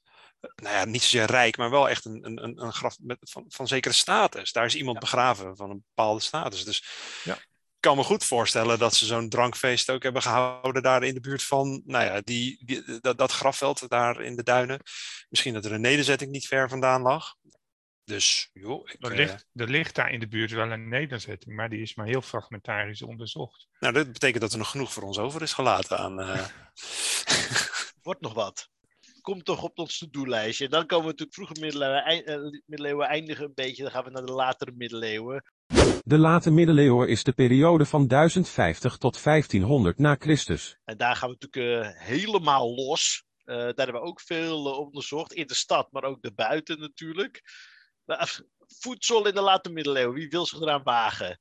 [0.55, 3.67] Nou ja, niet zozeer rijk, maar wel echt een, een, een graf met, van, van
[3.67, 4.51] zekere status.
[4.51, 6.63] Daar is iemand begraven van een bepaalde status.
[6.63, 6.85] Dus
[7.23, 7.33] ja.
[7.33, 7.47] ik
[7.79, 11.43] kan me goed voorstellen dat ze zo'n drankfeest ook hebben gehouden daar in de buurt
[11.43, 14.79] van, nou ja, die, die dat, dat, grafveld daar in de duinen.
[15.29, 17.35] Misschien dat er een nederzetting niet ver vandaan lag.
[18.03, 18.89] Dus, joh.
[18.89, 21.81] Ik, er, ligt, eh, er ligt daar in de buurt wel een nederzetting, maar die
[21.81, 23.67] is maar heel fragmentarisch onderzocht.
[23.79, 26.19] Nou, dat betekent dat er nog genoeg voor ons over is gelaten aan.
[26.19, 26.45] Uh...
[28.03, 28.69] Wordt nog wat
[29.25, 30.69] komt toch op ons to-do-lijstje.
[30.69, 33.83] Dan komen we natuurlijk vroege middeleeuwen, uh, middeleeuwen eindigen een beetje.
[33.83, 35.43] Dan gaan we naar de latere middeleeuwen.
[36.03, 40.77] De late middeleeuwen is de periode van 1050 tot 1500 na Christus.
[40.83, 43.23] En daar gaan we natuurlijk uh, helemaal los.
[43.45, 45.33] Uh, daar hebben we ook veel onderzocht.
[45.33, 47.41] In de stad, maar ook daarbuiten natuurlijk.
[48.79, 50.13] voedsel in de late middeleeuwen.
[50.13, 51.39] Wie wil zich eraan wagen?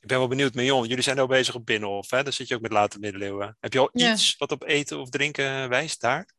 [0.00, 0.86] Ik ben wel benieuwd, Mion.
[0.86, 2.22] Jullie zijn nou bezig op Binnenhof, hè?
[2.22, 3.56] Daar zit je ook met late middeleeuwen.
[3.60, 6.36] Heb je al iets wat op eten of drinken wijst daar?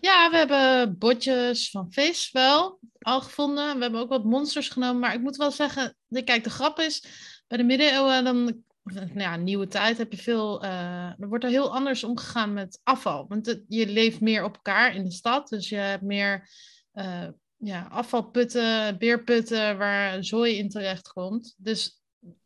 [0.00, 3.76] Ja, we hebben botjes van vis wel al gevonden.
[3.76, 5.00] We hebben ook wat monsters genomen.
[5.00, 7.04] Maar ik moet wel zeggen, kijk, de grap is,
[7.46, 11.74] bij de middeleeuwen, dan, nou ja, nieuwe tijd, heb je veel, er wordt er heel
[11.74, 13.26] anders omgegaan met afval.
[13.28, 16.48] Want je leeft meer op elkaar in de stad, dus je hebt meer
[16.94, 21.54] uh, ja, afvalputten, beerputten waar zooi in terecht komt.
[21.56, 22.00] Dus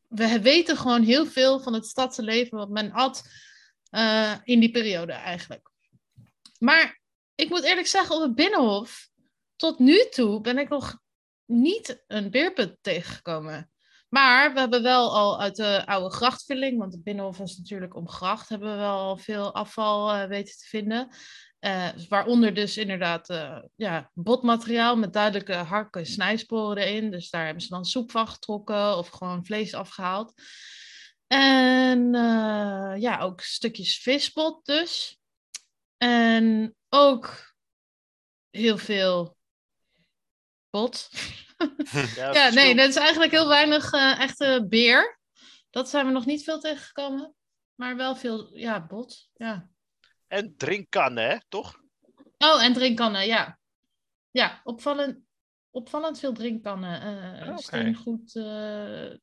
[0.09, 3.22] we weten gewoon heel veel van het stadse leven wat men at
[3.90, 5.70] uh, in die periode eigenlijk.
[6.59, 7.03] Maar
[7.35, 9.09] ik moet eerlijk zeggen, op het Binnenhof,
[9.57, 10.99] tot nu toe ben ik nog
[11.44, 13.68] niet een beerput tegengekomen.
[14.09, 18.49] Maar we hebben wel al uit de oude grachtvulling, want het Binnenhof is natuurlijk omgracht,
[18.49, 21.09] hebben we wel veel afval uh, weten te vinden.
[21.61, 27.11] Uh, waaronder dus inderdaad uh, ja, botmateriaal met duidelijke hakken en snijsporen erin.
[27.11, 30.33] Dus daar hebben ze dan soep van getrokken of gewoon vlees afgehaald.
[31.27, 32.12] En
[32.99, 35.18] ja, ook stukjes visbot dus.
[35.97, 37.54] En ook
[38.50, 39.37] heel veel
[40.70, 41.09] bot.
[42.14, 45.18] Ja, ja nee, dat is eigenlijk heel weinig uh, echte beer.
[45.70, 47.35] Dat zijn we nog niet veel tegengekomen.
[47.74, 49.30] Maar wel veel, ja, bot.
[49.35, 49.68] Ja.
[50.26, 51.80] En drinkkannen, hè, toch?
[52.38, 53.59] Oh, en drinkkannen, ja.
[54.30, 55.18] Ja, opvallend,
[55.70, 57.02] opvallend veel drinkkannen.
[57.02, 57.57] Uh, okay.
[57.57, 59.14] Steengoed, uh,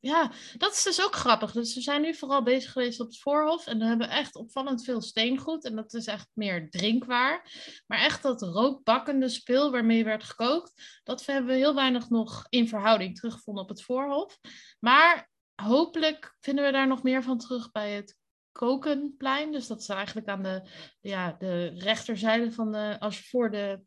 [0.00, 1.52] ja, dat is dus ook grappig.
[1.52, 3.66] Dus we zijn nu vooral bezig geweest op het voorhof.
[3.66, 5.64] En we hebben echt opvallend veel steengoed.
[5.64, 7.52] En dat is echt meer drinkwaar.
[7.86, 11.00] Maar echt dat rookbakkende spul waarmee werd gekookt.
[11.02, 14.38] Dat hebben we heel weinig nog in verhouding teruggevonden op het voorhof.
[14.78, 18.16] Maar hopelijk vinden we daar nog meer van terug bij het
[18.52, 19.52] Kokenplein.
[19.52, 20.68] Dus dat is eigenlijk aan de,
[21.00, 22.96] ja, de rechterzijde van de...
[22.98, 23.82] Als je voor de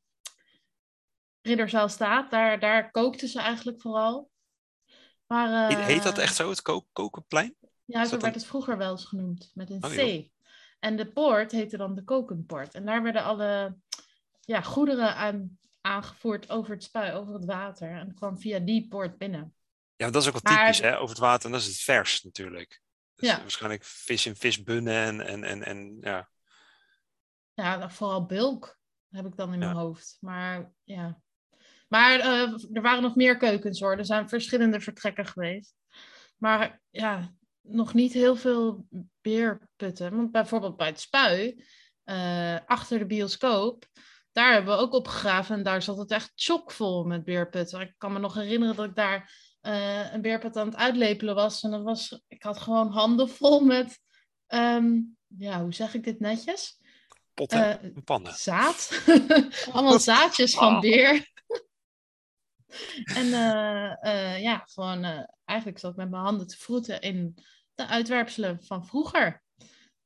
[1.41, 2.31] ridderzaal staat.
[2.31, 4.31] Daar, daar kookten ze eigenlijk vooral.
[5.33, 7.55] Maar, uh, Heet dat echt zo, het ko Kokenplein?
[7.85, 10.29] Ja, zo werd het vroeger wel eens genoemd, met een oh, C.
[10.79, 12.73] En de poort heette dan de Kokenpoort.
[12.73, 13.77] En daar werden alle
[14.39, 17.91] ja, goederen aan, aangevoerd over het spui, over het water.
[17.91, 19.55] En kwam via die poort binnen.
[19.95, 20.97] Ja, dat is ook wel typisch, hè?
[20.97, 22.81] Over het water, en dat is het vers natuurlijk.
[23.15, 23.39] Dus ja.
[23.39, 26.29] waarschijnlijk vis in visbunnen en, en, en, en ja.
[27.53, 30.17] Ja, vooral bulk heb ik dan in mijn hoofd.
[30.19, 31.22] Maar ja,
[31.93, 33.97] maar uh, er waren nog meer keukens hoor.
[33.97, 35.75] Er zijn verschillende vertrekken geweest.
[36.37, 38.87] Maar ja, nog niet heel veel
[39.21, 40.15] beerputten.
[40.15, 41.63] Want bijvoorbeeld bij het spui,
[42.05, 43.85] uh, achter de bioscoop,
[44.31, 45.55] daar hebben we ook opgegraven.
[45.55, 47.81] En daar zat het echt chockvol met beerputten.
[47.81, 51.63] Ik kan me nog herinneren dat ik daar uh, een beerput aan het uitlepelen was.
[51.63, 53.99] En dat was, ik had gewoon handen vol met,
[54.47, 56.81] um, ja, hoe zeg ik dit netjes?
[57.33, 58.33] potten en pannen.
[58.33, 59.01] Zaad.
[59.71, 61.31] Allemaal zaadjes van beer.
[63.19, 63.27] en
[64.41, 67.37] ja, gewoon eigenlijk zat ik met mijn handen te vroeten in
[67.75, 69.41] de uitwerpselen van vroeger.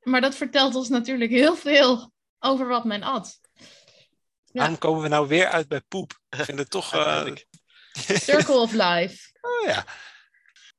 [0.02, 3.40] Maar dat vertelt ons natuurlijk heel veel over wat men at.
[3.54, 3.64] Ja.
[4.52, 6.20] Waarom komen we nou weer uit bij poep?
[6.30, 6.94] Ik vind het toch...
[6.94, 7.26] Uh...
[8.30, 9.32] Circle of life.
[9.42, 9.86] Oh ja.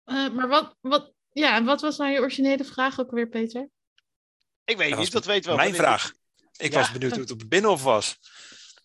[0.05, 3.68] Uh, maar wat, wat, ja, wat was nou je originele vraag ook weer, Peter?
[4.64, 6.12] Ik weet niet, dat weten we Mijn vraag.
[6.57, 8.18] Ik was benieuwd hoe het op het Binnenhof was.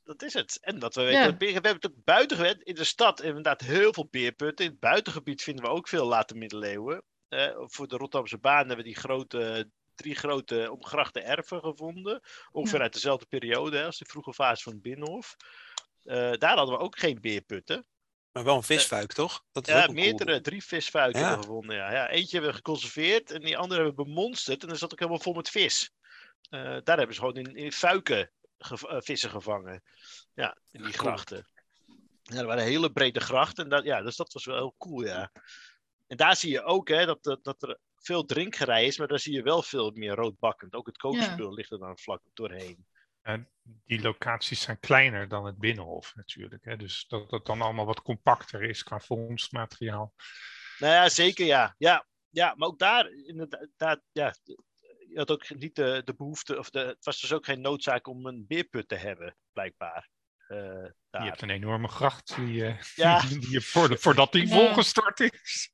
[0.03, 0.57] Dat is het.
[0.61, 1.37] En dat we weten, ja.
[1.37, 2.61] we hebben het buiten gewend.
[2.61, 4.65] In de stad inderdaad heel veel beerputten.
[4.65, 7.03] In het buitengebied vinden we ook veel late middeleeuwen.
[7.29, 12.21] Uh, voor de Rotterdamse baan hebben we die grote drie grote omgrachte erven gevonden.
[12.51, 15.35] Ongeveer uit dezelfde periode hè, als de vroege fase van het Binnenhof.
[16.03, 17.85] Uh, daar hadden we ook geen beerputten.
[18.31, 19.43] Maar wel een visfuik, uh, toch?
[19.51, 21.27] Dat is ja, meerdere, drie visfuiken ja.
[21.27, 21.75] hebben we gevonden.
[21.75, 21.91] Ja.
[21.91, 22.09] ja.
[22.09, 24.61] eentje hebben we geconserveerd en die andere hebben we bemonsterd.
[24.61, 25.91] En dan zat ook helemaal vol met vis.
[26.49, 28.31] Uh, daar hebben ze gewoon in, in fuiken
[28.65, 29.83] ge vissen gevangen.
[30.33, 31.47] Ja, in die grachten.
[32.21, 33.63] Ja, er waren hele brede grachten.
[33.63, 35.31] En dat, ja, dus dat was wel heel cool, ja.
[36.07, 39.19] En daar zie je ook hè, dat, dat, dat er veel drinkgerij is, maar daar
[39.19, 40.73] zie je wel veel meer roodbakkend.
[40.73, 41.55] Ook het kookspul ja.
[41.55, 42.85] ligt er dan vlak doorheen.
[43.21, 46.65] En die locaties zijn kleiner dan het binnenhof natuurlijk.
[46.65, 46.77] Hè?
[46.77, 50.13] Dus dat het dan allemaal wat compacter is qua vondstmateriaal.
[50.77, 51.75] Nou ja, zeker ja.
[51.77, 54.33] Ja, ja maar ook daar, inderdaad, ja,
[55.13, 58.07] je had ook niet de, de behoefte, of de, het was dus ook geen noodzaak
[58.07, 60.09] om een beerput te hebben, blijkbaar.
[60.47, 60.57] Uh,
[61.09, 63.21] je hebt een enorme gracht die, uh, ja.
[63.21, 64.55] die, voor voordat die ja.
[64.55, 65.71] volgestort is.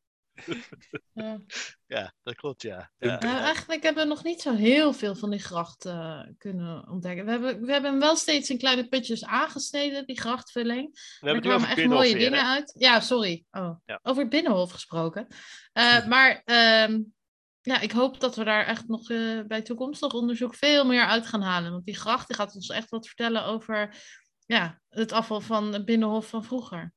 [1.14, 1.40] Ja.
[1.98, 2.92] ja, dat klopt, ja.
[2.98, 3.24] ja.
[3.24, 7.26] Uh, eigenlijk hebben we nog niet zo heel veel van die gracht uh, kunnen ontdekken.
[7.26, 10.92] We hebben, we hebben hem wel steeds in kleine putjes aangesneden, die grachtvulling.
[11.20, 12.46] We hebben er kwamen echt mooie weer, dingen hè?
[12.46, 12.76] uit.
[12.78, 13.46] Ja, sorry.
[13.52, 14.00] Oh, ja.
[14.04, 15.28] Over het Binnenhof gesproken.
[15.74, 16.42] Uh, maar
[16.90, 17.14] um,
[17.62, 19.08] ja, ik hoop dat we daar echt nog
[19.48, 21.72] bij toekomstig onderzoek veel meer uit gaan halen.
[21.72, 23.96] Want die gracht die gaat ons echt wat vertellen over
[24.46, 26.94] ja, het afval van het Binnenhof van vroeger.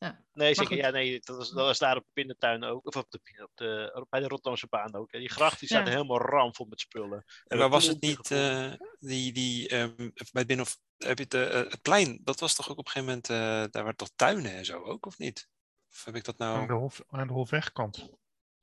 [0.00, 0.24] Ja.
[0.32, 0.76] Nee, zeker.
[0.76, 2.86] Ja, nee, dat was, dat was daar op de Pindertuin ook.
[2.86, 5.10] Of op de, op de, bij de Rotterdamse baan ook.
[5.10, 5.92] Die gracht die staat ja.
[5.92, 7.24] helemaal ramvol met spullen.
[7.46, 11.34] En maar was het niet uh, die, die um, bij het Binnenhof, heb je het,
[11.34, 14.10] uh, het plein, dat was toch ook op een gegeven moment, uh, daar waren toch
[14.16, 15.48] tuinen en zo ook, of niet?
[15.90, 16.58] Of heb ik dat nou...
[16.58, 18.10] Aan de, hof, aan de Hofwegkant.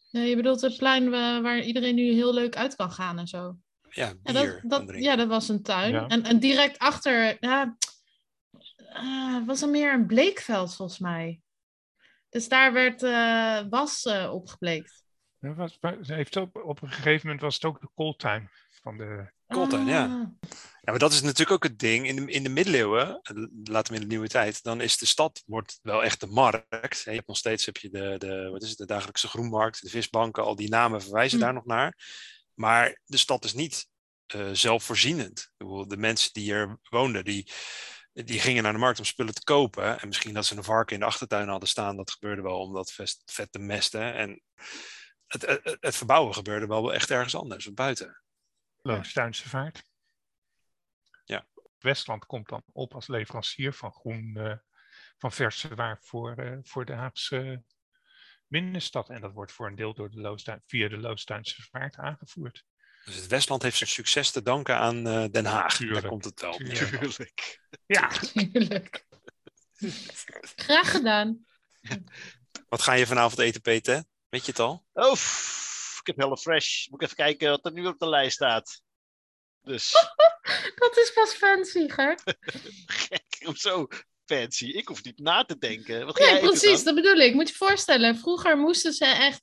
[0.10, 3.28] Ja, je bedoelt het plein waar, waar iedereen nu heel leuk uit kan gaan en
[3.28, 3.58] zo.
[3.90, 5.92] Ja, bier ja, dat, dat, ja, dat was een tuin.
[5.92, 6.08] Ja.
[6.08, 7.78] En, en direct achter, ja,
[8.94, 11.42] uh, was er meer een bleekveld volgens mij.
[12.30, 15.06] Dus daar werd uh, was uh, opgebleekt.
[15.40, 18.50] Was, heeft op, op een gegeven moment was het ook de kooltuin
[18.88, 19.32] van de...
[19.48, 19.88] Kooltuin, ah.
[19.88, 20.32] ja.
[20.82, 22.08] Ja, maar dat is natuurlijk ook het ding.
[22.08, 23.22] In de, in de middeleeuwen,
[23.64, 27.02] laten we in de nieuwe tijd, dan is de stad wordt wel echt de markt.
[27.04, 29.90] Je hebt nog steeds heb je de, de, wat is het, de dagelijkse groenmarkt, de
[29.90, 31.44] visbanken, al die namen verwijzen hm.
[31.44, 31.98] daar nog naar.
[32.54, 33.88] Maar de stad is niet
[34.36, 35.52] uh, zelfvoorzienend.
[35.88, 37.52] De mensen die er woonden, die,
[38.14, 40.00] die gingen naar de markt om spullen te kopen.
[40.00, 41.98] En misschien dat ze een varken in de achtertuin hadden staan.
[41.98, 42.92] Dat gebeurde wel om dat
[43.26, 44.14] vet te mesten.
[44.14, 44.42] En
[45.28, 48.22] het, het, het verbouwen gebeurde wel echt ergens anders, buiten.
[48.82, 49.84] Loonstuinse vaart.
[51.26, 51.48] Ja.
[51.80, 54.54] Westland komt dan op als leverancier van groen, uh,
[55.18, 57.64] van verse waar voor, uh, voor de Haagse
[58.48, 59.10] binnenstad.
[59.10, 62.66] En dat wordt voor een deel door de Loostuin, via de Loostuinse vaart aangevoerd.
[63.06, 65.76] Dus het Westland heeft zijn succes te danken aan uh, Den Haag.
[65.76, 66.02] Tuurlijk.
[66.02, 66.54] Daar komt het wel.
[66.54, 67.62] Tuurlijk.
[67.86, 68.08] Ja.
[68.08, 69.06] Tuurlijk.
[70.56, 71.46] Graag gedaan.
[72.70, 74.04] Wat ga je vanavond eten, Peter?
[74.30, 74.86] Weet je het al?
[74.94, 75.16] Oh,
[76.08, 76.88] ik heb Hello Fresh.
[76.88, 78.82] Moet ik even kijken wat er nu op de lijst staat.
[79.62, 79.92] Dus.
[80.84, 82.20] dat is pas fancy, gek.
[82.86, 83.88] Gek, zo
[84.26, 84.66] fancy.
[84.66, 86.06] Ik hoef niet na te denken.
[86.06, 87.34] Wat nee, precies, dat bedoel ik.
[87.34, 89.42] Moet je voorstellen, vroeger moesten ze echt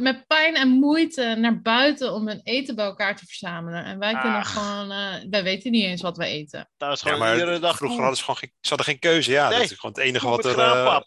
[0.00, 3.84] met pijn en moeite naar buiten om hun eten bij elkaar te verzamelen.
[3.84, 4.52] En wij kunnen Ach.
[4.52, 6.70] gewoon, uh, wij weten niet eens wat wij eten.
[6.76, 8.98] Dat is gewoon ja, maar iedere dag vroeger hadden ze gewoon geen, ze hadden geen
[8.98, 9.30] keuze.
[9.30, 9.58] Ja, nee.
[9.58, 10.58] dat is gewoon het enige wat er...
[10.58, 11.00] Uh,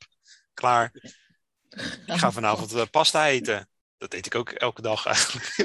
[0.53, 0.91] klaar.
[2.05, 3.67] Ik ga vanavond uh, pasta eten.
[4.04, 5.56] Dat eet ik ook elke dag eigenlijk.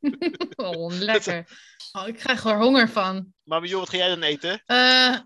[0.66, 1.46] oh, lekker.
[1.92, 3.34] Oh, ik krijg er honger van.
[3.42, 4.62] Maar joh, wat ga jij dan eten?
[4.66, 5.18] Uh,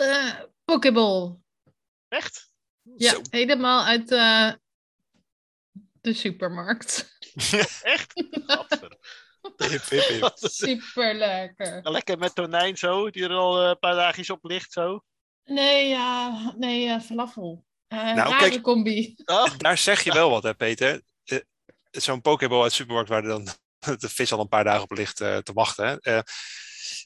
[0.00, 1.36] uh, Pokeball.
[2.08, 2.52] Echt?
[2.96, 3.20] Ja, Zo.
[3.30, 4.52] helemaal uit uh,
[6.00, 7.18] de supermarkt.
[7.82, 8.12] Echt?
[10.34, 11.80] Super lekker.
[11.82, 15.04] Lekker met tonijn zo, die er al een paar dagjes op ligt zo.
[15.44, 17.64] Nee, ja, nee, uh, falafel.
[17.88, 19.14] Uh, nou, kijk, combi.
[19.24, 19.58] Oh.
[19.58, 21.02] Daar zeg je wel wat, hè, Peter.
[21.94, 23.44] Zo'n pokeball uit de supermarkt waar dan
[23.98, 25.98] de vis al een paar dagen op ligt uh, te wachten.
[26.00, 26.20] Hè.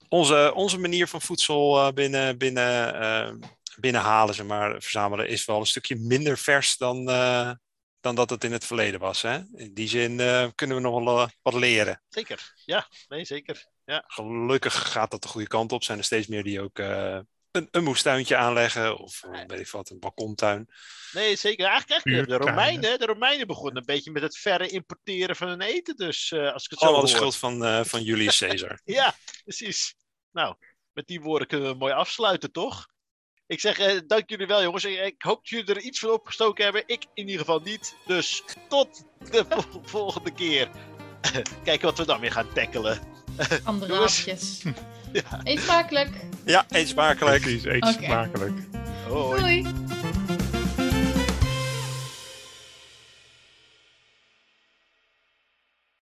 [0.08, 3.40] onze, onze manier van voedsel binnen, binnen,
[3.76, 7.04] binnenhalen, zeg maar, verzamelen, is wel een stukje minder vers dan,
[8.00, 9.22] dan dat het in het verleden was.
[9.22, 9.40] Hè?
[9.54, 10.16] In die zin
[10.54, 12.02] kunnen we nog wel wat leren.
[12.08, 13.66] Zeker, ja, nee, zeker.
[13.84, 14.04] Ja.
[14.06, 15.84] Gelukkig gaat dat de goede kant op.
[15.84, 16.78] Zijn er steeds meer die ook
[17.58, 20.68] een, een moestuintje aanleggen of weet ik wat, een balkontuin.
[21.12, 21.66] Nee, zeker.
[21.66, 25.60] Eigenlijk, eigenlijk de, Romeinen, de Romeinen begonnen een beetje met het verre importeren van hun
[25.60, 25.96] eten.
[25.96, 28.80] Dus als ik het zo Allemaal de schuld van, van Julius Caesar.
[28.98, 29.94] ja, precies.
[30.30, 30.56] Nou,
[30.92, 32.88] met die woorden kunnen we mooi afsluiten, toch?
[33.48, 34.84] Ik zeg eh, dank jullie wel, jongens.
[34.84, 36.82] Ik, ik, hoop dat jullie er iets van opgestoken hebben.
[36.86, 37.96] Ik in ieder geval niet.
[38.06, 39.44] Dus tot de
[39.82, 40.70] volgende keer.
[41.64, 43.00] Kijken wat we dan weer gaan tackelen.
[43.64, 44.62] Andere hapjes.
[45.12, 45.40] Ja.
[45.44, 46.10] Eet smakelijk.
[46.44, 47.42] Ja, eet smakelijk.
[47.42, 48.04] Precies, eet okay.
[48.04, 48.52] smakelijk.
[49.08, 49.40] Hoi.
[49.40, 49.87] Doei.